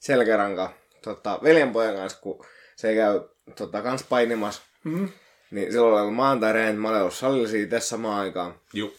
[0.00, 0.72] selkäranka
[1.02, 3.20] tota, veljenpojan kanssa, kun se käy
[3.56, 4.62] tota, kans painimassa.
[4.84, 5.08] Mm.
[5.50, 8.54] Niin silloin oli maanantai reen, mä olin ollut salilla siitä samaan aikaan.
[8.72, 8.94] Juu.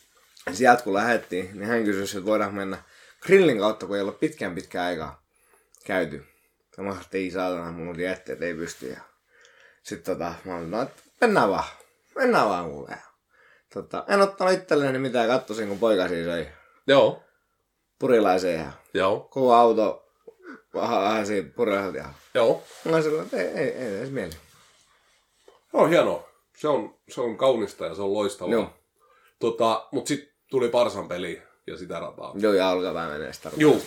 [0.53, 2.77] Sieltä kun lähettiin, niin hän kysyi, että voidaan mennä
[3.21, 5.23] grillin kautta, kun ei ole pitkään pitkään aikaa
[5.85, 6.15] käyty.
[6.77, 8.87] Ja mä sanoin, että ei saatana, mulla oli jätti, että ei pysty.
[8.89, 8.99] Ja
[9.83, 11.63] sitten tota, mä olin, no, että mennään vaan.
[12.15, 12.89] Mennään vaan kuule.
[12.89, 12.97] Ja
[13.73, 16.47] Tota, en ottanut itselleni mitään, kattosin kun poika siis söi
[16.87, 17.23] Joo.
[17.99, 19.19] purilaisen ja Joo.
[19.19, 20.05] koko auto
[20.73, 21.97] vähän, siinä purilaiselta.
[21.97, 22.63] Ja Joo.
[22.83, 24.33] mä silloin, että ei, ei, ei edes mieli.
[25.73, 26.29] No hienoa.
[26.57, 28.51] Se on, se on kaunista ja se on loistavaa.
[28.53, 28.73] Joo.
[29.39, 31.41] Tota, mut sitten tuli Parsan peli.
[31.67, 32.33] ja sitä rataa.
[32.35, 33.77] Joo, ja alkavää menee sitä Joo.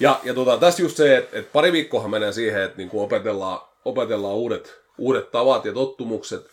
[0.00, 3.04] Ja, ja tota, tässä just se, että, että pari viikkoa menee siihen, että niin kuin
[3.04, 6.46] opetellaan, opetellaan uudet, uudet tavat ja tottumukset.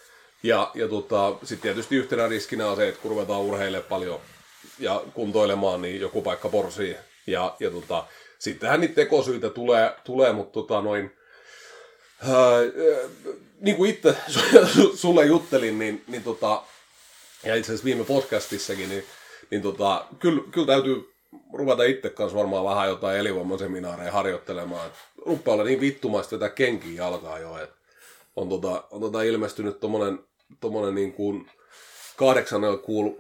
[0.44, 4.20] Ja, ja tota, sitten tietysti yhtenä riskinä on se, että kun ruvetaan urheilemaan paljon
[4.80, 6.96] ja kuntoilemaan, niin joku paikka porsii.
[7.28, 8.06] Ja, ja tota,
[8.40, 11.12] sittenhän niitä tekosyitä tulee, tulee mutta tota, noin,
[12.30, 12.60] ää,
[13.60, 14.16] niin kuin itse
[15.02, 16.64] sulle juttelin, niin, niin tota,
[17.44, 19.06] ja itse asiassa viime podcastissakin, niin,
[19.54, 21.14] niin tota, kyllä, kyllä täytyy
[21.54, 24.92] ruveta itse kanssa varmaan vähän jotain elinvoimaseminaareja harjoittelemaan.
[25.26, 27.76] Ruppaa olla niin vittumaista tätä kenkiä jalkaa jo, että
[28.36, 30.20] on, tota, on tota ilmestynyt tommonen,
[30.60, 31.52] tommonen niin kuin
[32.18, 33.12] kahdeksan kuul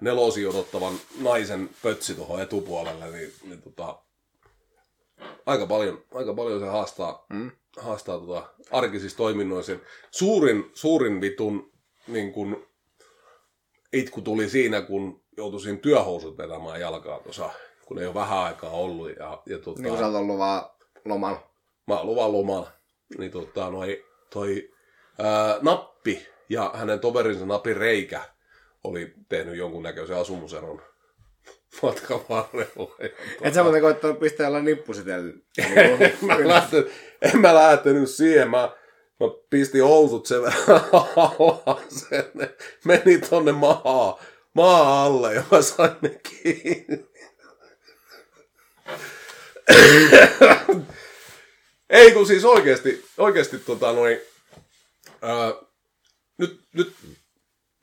[0.00, 3.98] nelosi odottavan naisen pötsi tuohon etupuolelle, niin, niin tota,
[5.46, 7.50] aika paljon, aika paljon se haastaa, mm.
[7.76, 9.72] haastaa tota arkisissa toiminnoissa.
[10.10, 11.72] Suurin, suurin vitun
[12.06, 12.66] niin kuin,
[13.92, 17.50] itku tuli siinä, kun joutuisin työhousut vetämään jalkaa tuossa,
[17.86, 19.10] kun ei ole vähän aikaa ollut.
[19.18, 20.70] Ja, ja tota, niin kuin sä oot ollut vaan
[21.04, 21.50] lomalla.
[21.86, 22.70] Mä oon ollut vaan lomalla.
[23.18, 24.70] Niin tota, noi, toi
[25.18, 28.20] ää, nappi ja hänen toverinsa napin reikä
[28.84, 30.82] oli tehnyt jonkunnäköisen asumuseron
[31.82, 32.94] matkan varrella.
[33.42, 35.32] Et sä muuten koittanut pistää jollain nippusitellä.
[35.58, 38.50] en, mä lähtenyt, en mä lähtenyt siihen.
[38.50, 38.70] Mä,
[39.20, 40.80] mä pistin housut sen verran.
[42.34, 44.14] Ne meni tonne maahan,
[44.54, 46.20] maa alle ja mä sain ne.
[51.90, 54.18] Ei kun siis oikeesti, oikeesti tota noin,
[55.22, 55.52] ää,
[56.38, 56.94] nyt, nyt,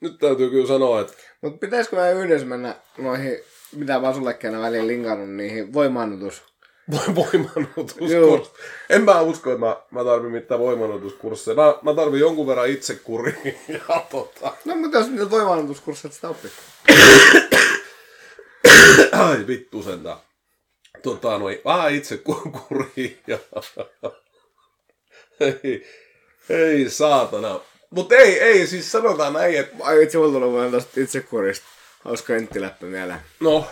[0.00, 3.38] nyt täytyy kyllä sanoa, että Mut pitäisikö mä yhdessä mennä noihin,
[3.76, 6.42] mitä mä sullekin aina väliin linkannut niihin voimaannutus.
[6.90, 8.52] Voi voimannutuskurssi.
[8.90, 11.54] En mä usko, että mä, mä tarvin mitään voimannutuskursseja.
[11.54, 13.34] Mä, mä tarvin jonkun verran itsekuria
[14.10, 14.52] tota...
[14.64, 16.50] No mutta jos niitä voimaannutuskursseja sitä oppii.
[19.12, 20.16] Ai vittu sentään.
[21.02, 23.38] Tota noin, vähän itsekuria ja...
[25.40, 25.86] ei,
[26.48, 27.60] ei saatana.
[27.90, 29.76] Mut ei, ei, siis sanotaan näin, että...
[29.80, 31.66] Ai itse mulla tuli vaan tosta itsekurista
[32.04, 33.20] hauska inttiläppä mieleen.
[33.40, 33.66] No,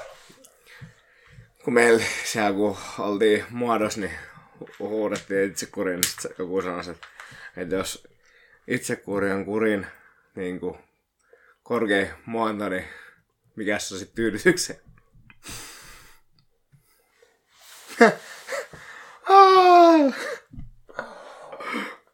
[1.66, 4.12] Kun meillä siellä kun oltiin muodossa, niin
[4.60, 7.06] hu- huudettiin itsekuriin, niin sitten joku sanoi, että,
[7.56, 8.08] että jos
[8.68, 9.86] itsekuri on kurin
[10.34, 10.78] niin kuin
[11.62, 12.84] korkein muoto, niin
[13.56, 14.80] mikä se on sitten tyydytyksen?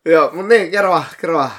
[0.05, 1.50] Joo, mut niin, kerro vaan, kerro vaan.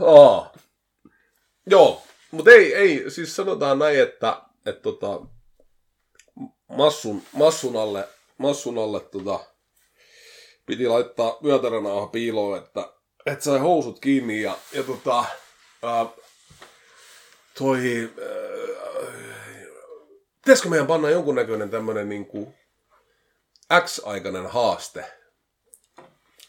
[0.00, 0.52] Aa.
[1.66, 2.02] Joo,
[2.32, 5.20] mutta ei, ei, siis sanotaan näin, että, että tota,
[6.68, 8.08] massun, massun alle,
[8.38, 9.40] massun alle tota,
[10.66, 12.92] piti laittaa vyötäränauha piiloon, että,
[13.26, 15.24] että sai housut kiinni ja, ja tota,
[15.82, 16.06] ää,
[17.58, 18.10] toi,
[20.44, 22.54] pitäisikö meidän panna jonkunnäköinen tämmönen niinku
[23.84, 25.12] X-aikainen haaste,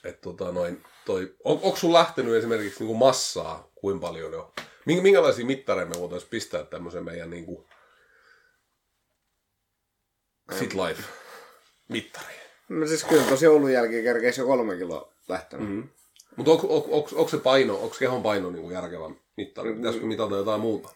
[0.03, 4.51] että tota noin, toi, on, onko sun lähtenyt esimerkiksi niinku massaa, kuinka paljon on?
[4.89, 7.67] Mink- Minkälaisia mittareja me voitaisiin pistää tämmöisen meidän niinku
[10.53, 11.03] Fit Life
[11.89, 12.39] mittariin?
[12.69, 15.69] No siis kyllä tosi joulun jälkeen kerkeisi jo kolme kiloa lähtenyt.
[15.69, 15.89] Mm.
[16.35, 19.73] Mutta onko, onko, onko, onko, se paino, onko kehon paino niinku järkevä mittari?
[19.73, 20.89] Pitäisikö mitata jotain muuta?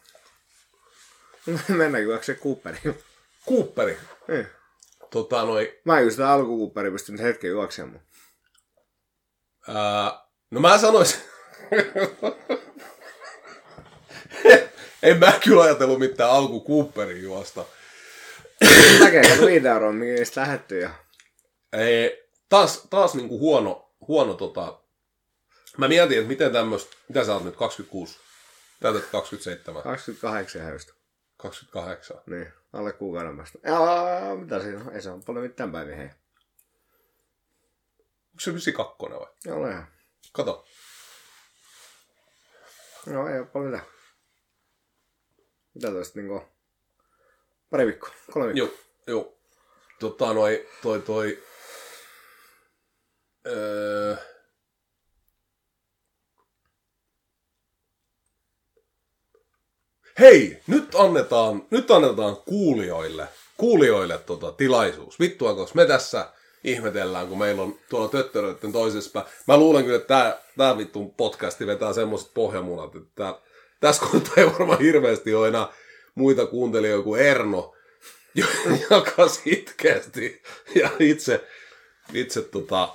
[1.77, 3.03] Mennäänkö vaikka se Cooperiin?
[3.49, 3.97] Cooperi.
[4.27, 4.47] Niin.
[5.09, 8.01] Tota noi, Mä en just sitä alku Cooperiin pystynyt hetken juoksemaan.
[9.67, 11.19] ää, no mä sanoisin,
[15.03, 17.65] en mä kyllä ajatellut mitään alku Cooperin juosta.
[18.99, 20.89] Näkee, kato viitä euroa, mikä niistä lähetty ja...
[21.73, 24.79] Ei, taas, taas niinku huono, huono tota...
[25.77, 28.19] Mä mietin, että miten tämmöstä, mitä sä oot nyt, 26?
[28.79, 30.93] Täytät 27, 28 häystä.
[31.37, 32.17] 28.
[32.25, 33.59] Niin, alle kuukauden päästä.
[34.39, 34.95] Mitä siinä on?
[34.95, 36.05] Ei se ole paljon mitään päiviä, hei.
[36.05, 36.15] Onko
[38.39, 39.27] se 92 vai?
[39.45, 39.87] Joo, ole ihan.
[40.31, 40.65] Kato.
[43.05, 43.96] No, ei ole paljon mitään.
[45.77, 46.41] Mitä tosta niinku...
[47.69, 48.77] Pari viikkoa, kolme viikkoa.
[49.07, 49.37] Joo, joo.
[49.99, 51.43] Tota noi, toi, toi...
[53.47, 54.15] Öö,
[60.19, 65.19] Hei, nyt annetaan, nyt annetaan kuulijoille, kuulijoille tota tilaisuus.
[65.19, 69.25] Vittua, koska me tässä ihmetellään, kun meillä on tuolla töttöröiden toisessa.
[69.47, 73.39] Mä luulen kyllä, että tää, tää vittu podcasti vetää semmoiset pohjamunat, että
[73.79, 75.67] tässä kohtaa ei varmaan hirveästi ole enää
[76.15, 77.73] muita kuuntelijoita kuin Erno,
[78.89, 80.41] joka sitkeästi
[80.75, 81.47] ja itse,
[82.13, 82.89] itse, tota,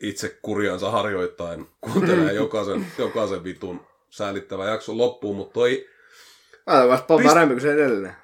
[0.00, 5.86] itse kurjansa harjoittain kuuntelee jokaisen, jokaisen vitun säälittävä jakso loppuun, mutta toi...
[6.88, 8.16] Vasta Pist- parempi kuin se edellinen.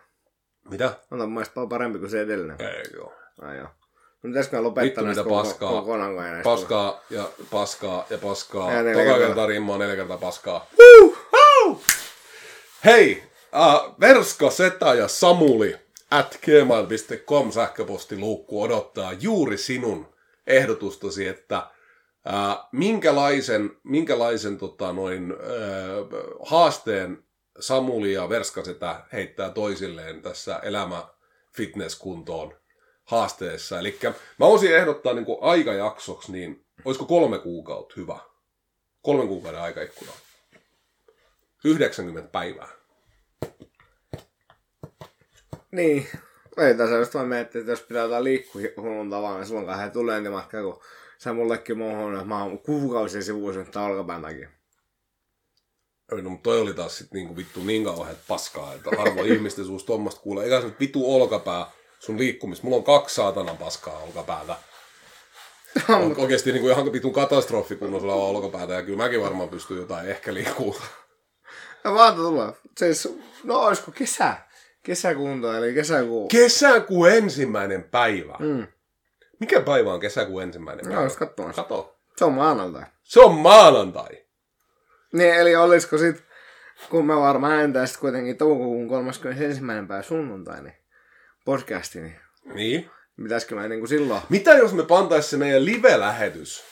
[0.71, 0.95] Mitä?
[1.11, 2.57] Mielestä paljon parempi kuin se edellinen.
[2.61, 3.13] Ei joo.
[3.43, 3.69] Ai joo.
[4.23, 5.71] No pitäisikö lopettaa Vittu, näistä paskaa.
[5.71, 6.15] kokonaan,
[6.45, 8.73] Paskaa ja paskaa ja paskaa.
[8.73, 9.47] Ja neljä Toka kertaa.
[9.47, 10.67] rimmaa neljä kertaa paskaa.
[12.85, 13.23] Hei!
[13.55, 15.77] Uh, Verska, Seta ja Samuli
[16.11, 20.15] at gmail.com sähköpostiluukku odottaa juuri sinun
[20.47, 25.39] ehdotustasi, että uh, minkälaisen, minkälaisen tota, noin, uh,
[26.47, 27.25] haasteen
[27.61, 31.07] Samuli ja Verska Setä heittää toisilleen tässä elämä
[31.57, 32.55] fitnesskuntoon
[33.05, 33.79] haasteessa.
[33.79, 33.99] Eli
[34.39, 38.19] mä voisin ehdottaa niin kuin aikajaksoksi, niin olisiko kolme kuukautta hyvä?
[39.03, 40.13] Kolmen kuukauden aikaikkuna.
[41.65, 42.69] 90 päivää.
[45.71, 46.09] Niin.
[46.57, 49.91] Ei tässä just vaan miettiä, että jos pitää jotain liikkua huonon tavalla, niin silloin he
[49.91, 50.81] tulee niin matka, kun
[51.19, 54.49] sä mullekin muuhun, että mä oon kuukausia sivuisen tämän olkapään takia.
[56.13, 59.87] No, mutta toi oli taas sit niinku vittu niin kauhean paskaa, että harvo ihmisten suusta
[59.87, 60.45] tuommoista kuulee.
[60.45, 61.67] Eikä se nyt vittu olkapää
[62.01, 62.65] sun liikkumista.
[62.65, 64.57] Mulla on kaksi saatanan paskaa olkapäätä.
[66.03, 68.75] On oikeesti niinku ihan vitun katastrofi, kun on sulla on olkapäätä.
[68.75, 70.77] Ja kyllä mäkin varmaan pystyn jotain ehkä liikkuu.
[71.85, 72.53] No vaan tulee.
[72.79, 74.37] Siis, no olisiko kesä?
[74.83, 76.29] Kesäkunto, eli kesäkuu.
[76.29, 78.37] Kesäkuun ensimmäinen päivä.
[78.39, 78.67] Mm.
[79.41, 81.03] Mikä päivä on kesäkuun ensimmäinen No, päivä?
[81.03, 81.63] olisi katsomassa.
[81.63, 81.97] Kato.
[82.17, 82.83] Se on maanantai.
[83.03, 84.25] Se on maanantai.
[85.13, 86.25] Niin, eli olisiko sit,
[86.91, 89.61] kun me varmaan ääntää sit kuitenkin toukokuun 31.
[89.89, 90.75] päivä sunnuntai, niin
[91.45, 92.17] podcasti, niin
[92.55, 92.91] Niin.
[93.23, 94.23] pitäisikö mä niinku silloin?
[94.29, 96.65] Mitä jos me pantais se meidän live-lähetys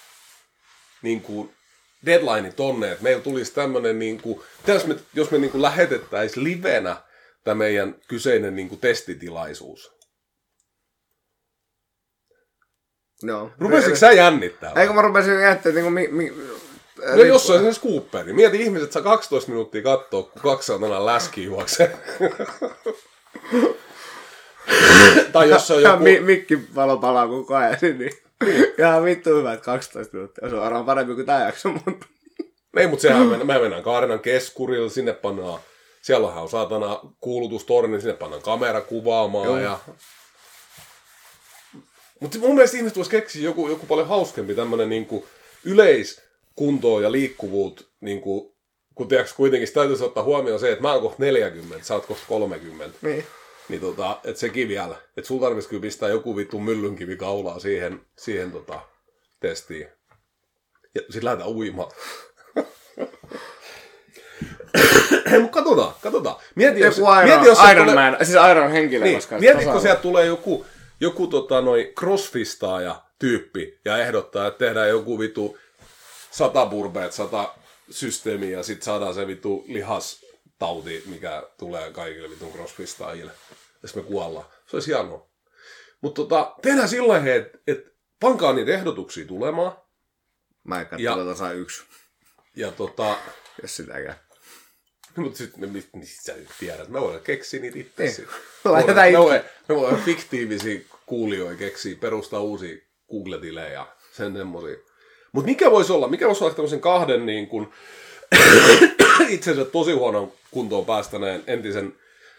[1.02, 1.54] niin kuin
[2.06, 6.44] deadline tonne, että meillä tulisi tämmönen niin kuin, jos me, jos me niin kuin lähetettäisiin
[6.44, 6.96] livenä
[7.44, 9.92] tämä meidän kyseinen niin kuin testitilaisuus.
[13.22, 13.50] Joo.
[13.58, 14.72] Rupesitko sä jännittää?
[14.76, 16.32] Eikö mä rupesin miettimään, niinku mi, mi,
[17.16, 18.32] No jos se on esimerkiksi Cooperi.
[18.32, 21.96] Mieti ihmiset saa 12 minuuttia katsoa, kun kaksi saatana läski juoksee.
[25.32, 26.02] tai jos se on joku...
[26.02, 28.12] mi, mikki valo palaa koko ajan, niin
[28.78, 30.48] ihan vittu hyvä, että 12 minuuttia.
[30.48, 32.06] Se on varmaan parempi kuin tää jakso, mutta...
[32.76, 35.60] Ei, mutta sehän mennään, me mennään Kaarinan keskurille, sinne pannaan,
[36.02, 39.58] siellähän on saatana kuulutustorni, sinne pannaan kamera kuvaamaan Joo.
[39.58, 39.78] ja...
[42.20, 45.26] Mutta mun mielestä ihmiset vois keksiä joku, joku paljon hauskempi tämmönen niinku
[45.64, 48.56] yleiskuntoa ja liikkuvuut, niinku,
[48.94, 52.06] kun tiedätkö, kuitenkin sitä täytyisi ottaa huomioon se, että mä oon kohta 40, sä oot
[52.06, 52.98] kohta 30.
[53.02, 53.24] Niin.
[53.68, 54.96] Niin tota, et sekin vielä.
[55.16, 58.80] Et sulla tarvitsisi kyllä pistää joku vittu myllynkivi kaulaa siihen, siihen tota,
[59.40, 59.88] testiin.
[60.94, 61.90] Ja sit lähdetään uimaan.
[65.40, 66.36] Mutta katsotaan, katsotaan.
[66.54, 69.38] Mieti, jos, Joku Iron, mieti, jos Iron tulee- Man, siis Iron henkilö, Niin, koska...
[69.38, 70.66] mietitkö tasa- sieltä tulee joku,
[71.00, 75.58] joku tota, noi crossfistaaja tyyppi ja ehdottaa, että tehdään joku vitu
[76.30, 77.54] sata burbeet, sata
[77.90, 79.64] systeemiä ja sitten saadaan se vitu
[80.60, 83.32] lihastauti, mikä tulee kaikille vitun crossfistaajille.
[83.82, 84.46] Jos me kuollaan.
[84.66, 85.28] Se olisi hienoa.
[86.00, 87.86] Mutta tota, tehdään sillä lailla, että et,
[88.20, 89.72] pankaa niitä ehdotuksia tulemaan.
[90.64, 91.82] Mä en katso Ja- saa yksi,
[92.56, 93.16] Ja tota,
[93.62, 94.16] jos sitäkään.
[95.16, 98.02] mutta sitten mistä sä nyt tiedät, me voidaan keksiä niitä itse.
[98.02, 98.14] Niin.
[98.14, 98.34] sitten.
[98.64, 99.18] Laitetaan me, itse.
[99.18, 102.76] voidaan, me voidaan fiktiivisiä kuulijoita keksiä, perustaa uusia
[103.10, 104.76] Google-tilejä ja sen semmosia.
[105.32, 107.72] Mutta mikä voisi olla, mikä voisi olla tämmöisen kahden niin kuin,
[109.28, 111.98] itsensä tosi huonon kuntoon päästäneen entisen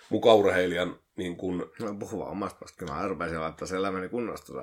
[0.09, 4.53] mukaurheilijan niin kuin, No puhu vaan omasta vasta, kyllä mä rupesin laittaa sen elämäni kunnosta.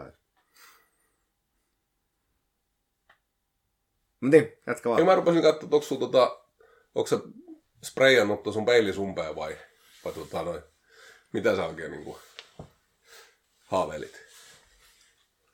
[4.21, 5.05] Mut niin, jatka Ja vaan.
[5.07, 6.41] mä rupesin katsoa, että onko sulla tota,
[6.95, 7.19] onko sä
[7.85, 9.57] sprayannut sun peilisumpeen vai,
[10.05, 10.63] vai tota noin,
[11.33, 12.19] mitä sä oikein niinku
[13.65, 14.23] haaveilit?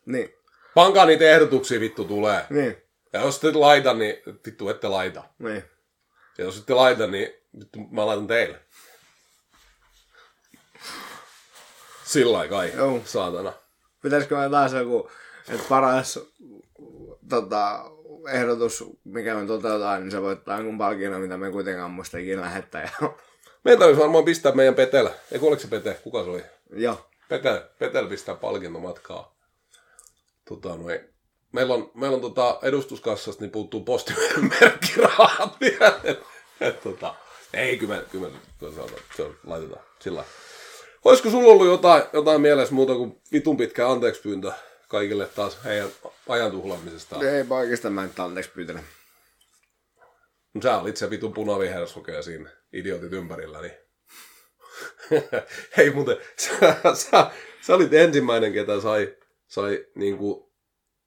[0.06, 0.34] Niin,
[0.74, 2.46] Pankaa niitä ehdotuksia vittu tulee.
[2.50, 2.82] niin,
[3.12, 4.14] Ja jos ette laita, niin
[4.46, 5.24] vittu ette laita.
[5.38, 5.64] niin.
[6.38, 7.28] Ja jos ette laita, niin
[7.60, 8.60] vittu mä laitan teille.
[12.04, 13.00] Sillä kai, Joo.
[13.04, 13.52] saatana.
[14.02, 15.10] Pitäisikö me taas joku,
[15.48, 16.18] että paras
[17.28, 17.90] tota,
[18.32, 22.90] ehdotus, mikä me toteutetaan, niin se voittaa jonkun palkinnon, mitä me kuitenkaan muista ikinä lähettää.
[23.64, 25.08] Meidän täytyisi varmaan pistää meidän Petel.
[25.32, 26.00] Eikö oliko se Pete?
[26.02, 26.44] Kuka se oli?
[26.72, 27.08] Joo.
[27.28, 29.36] Petel, Petel pistää palkintomatkaa.
[30.48, 31.00] Tota, noin.
[31.52, 36.00] Meillä on, meillä on tota edustuskassasta, niin puuttuu postimerkkirahat vielä.
[36.04, 36.20] Et,
[36.60, 37.14] et, tota,
[37.56, 38.28] ei, kyllä kyllä
[38.58, 40.24] kyllä se, on, se on, laitetaan sillä.
[41.04, 44.52] Olisiko sulla ollut jotain, jotain mielessä muuta kuin vitun pitkä anteeksi pyyntö
[44.88, 45.88] kaikille taas heidän
[46.28, 47.28] ajan tuhlaamisestaan?
[47.28, 48.80] Ei paikista mä nyt anteeksi pyytele.
[50.54, 53.74] No, sä olit se vitun punavihersokea siinä idiotit ympärillä, niin...
[55.76, 57.30] Hei muuten, sä, sä,
[57.60, 60.52] sä, olit ensimmäinen, ketä sai, sai niinku,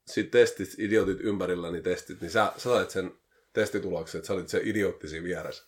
[0.07, 3.11] sit testit, idiotit ympärillä, niin testit, niin sä, sä sait sen
[3.53, 5.63] testitulokset, sä olit se idioottisi vieressä.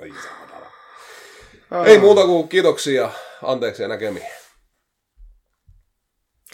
[0.00, 0.70] Saatana.
[1.84, 3.10] Ei muuta kuin kiitoksia,
[3.42, 4.26] anteeksi ja näkemiin.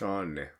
[0.03, 0.58] On niin.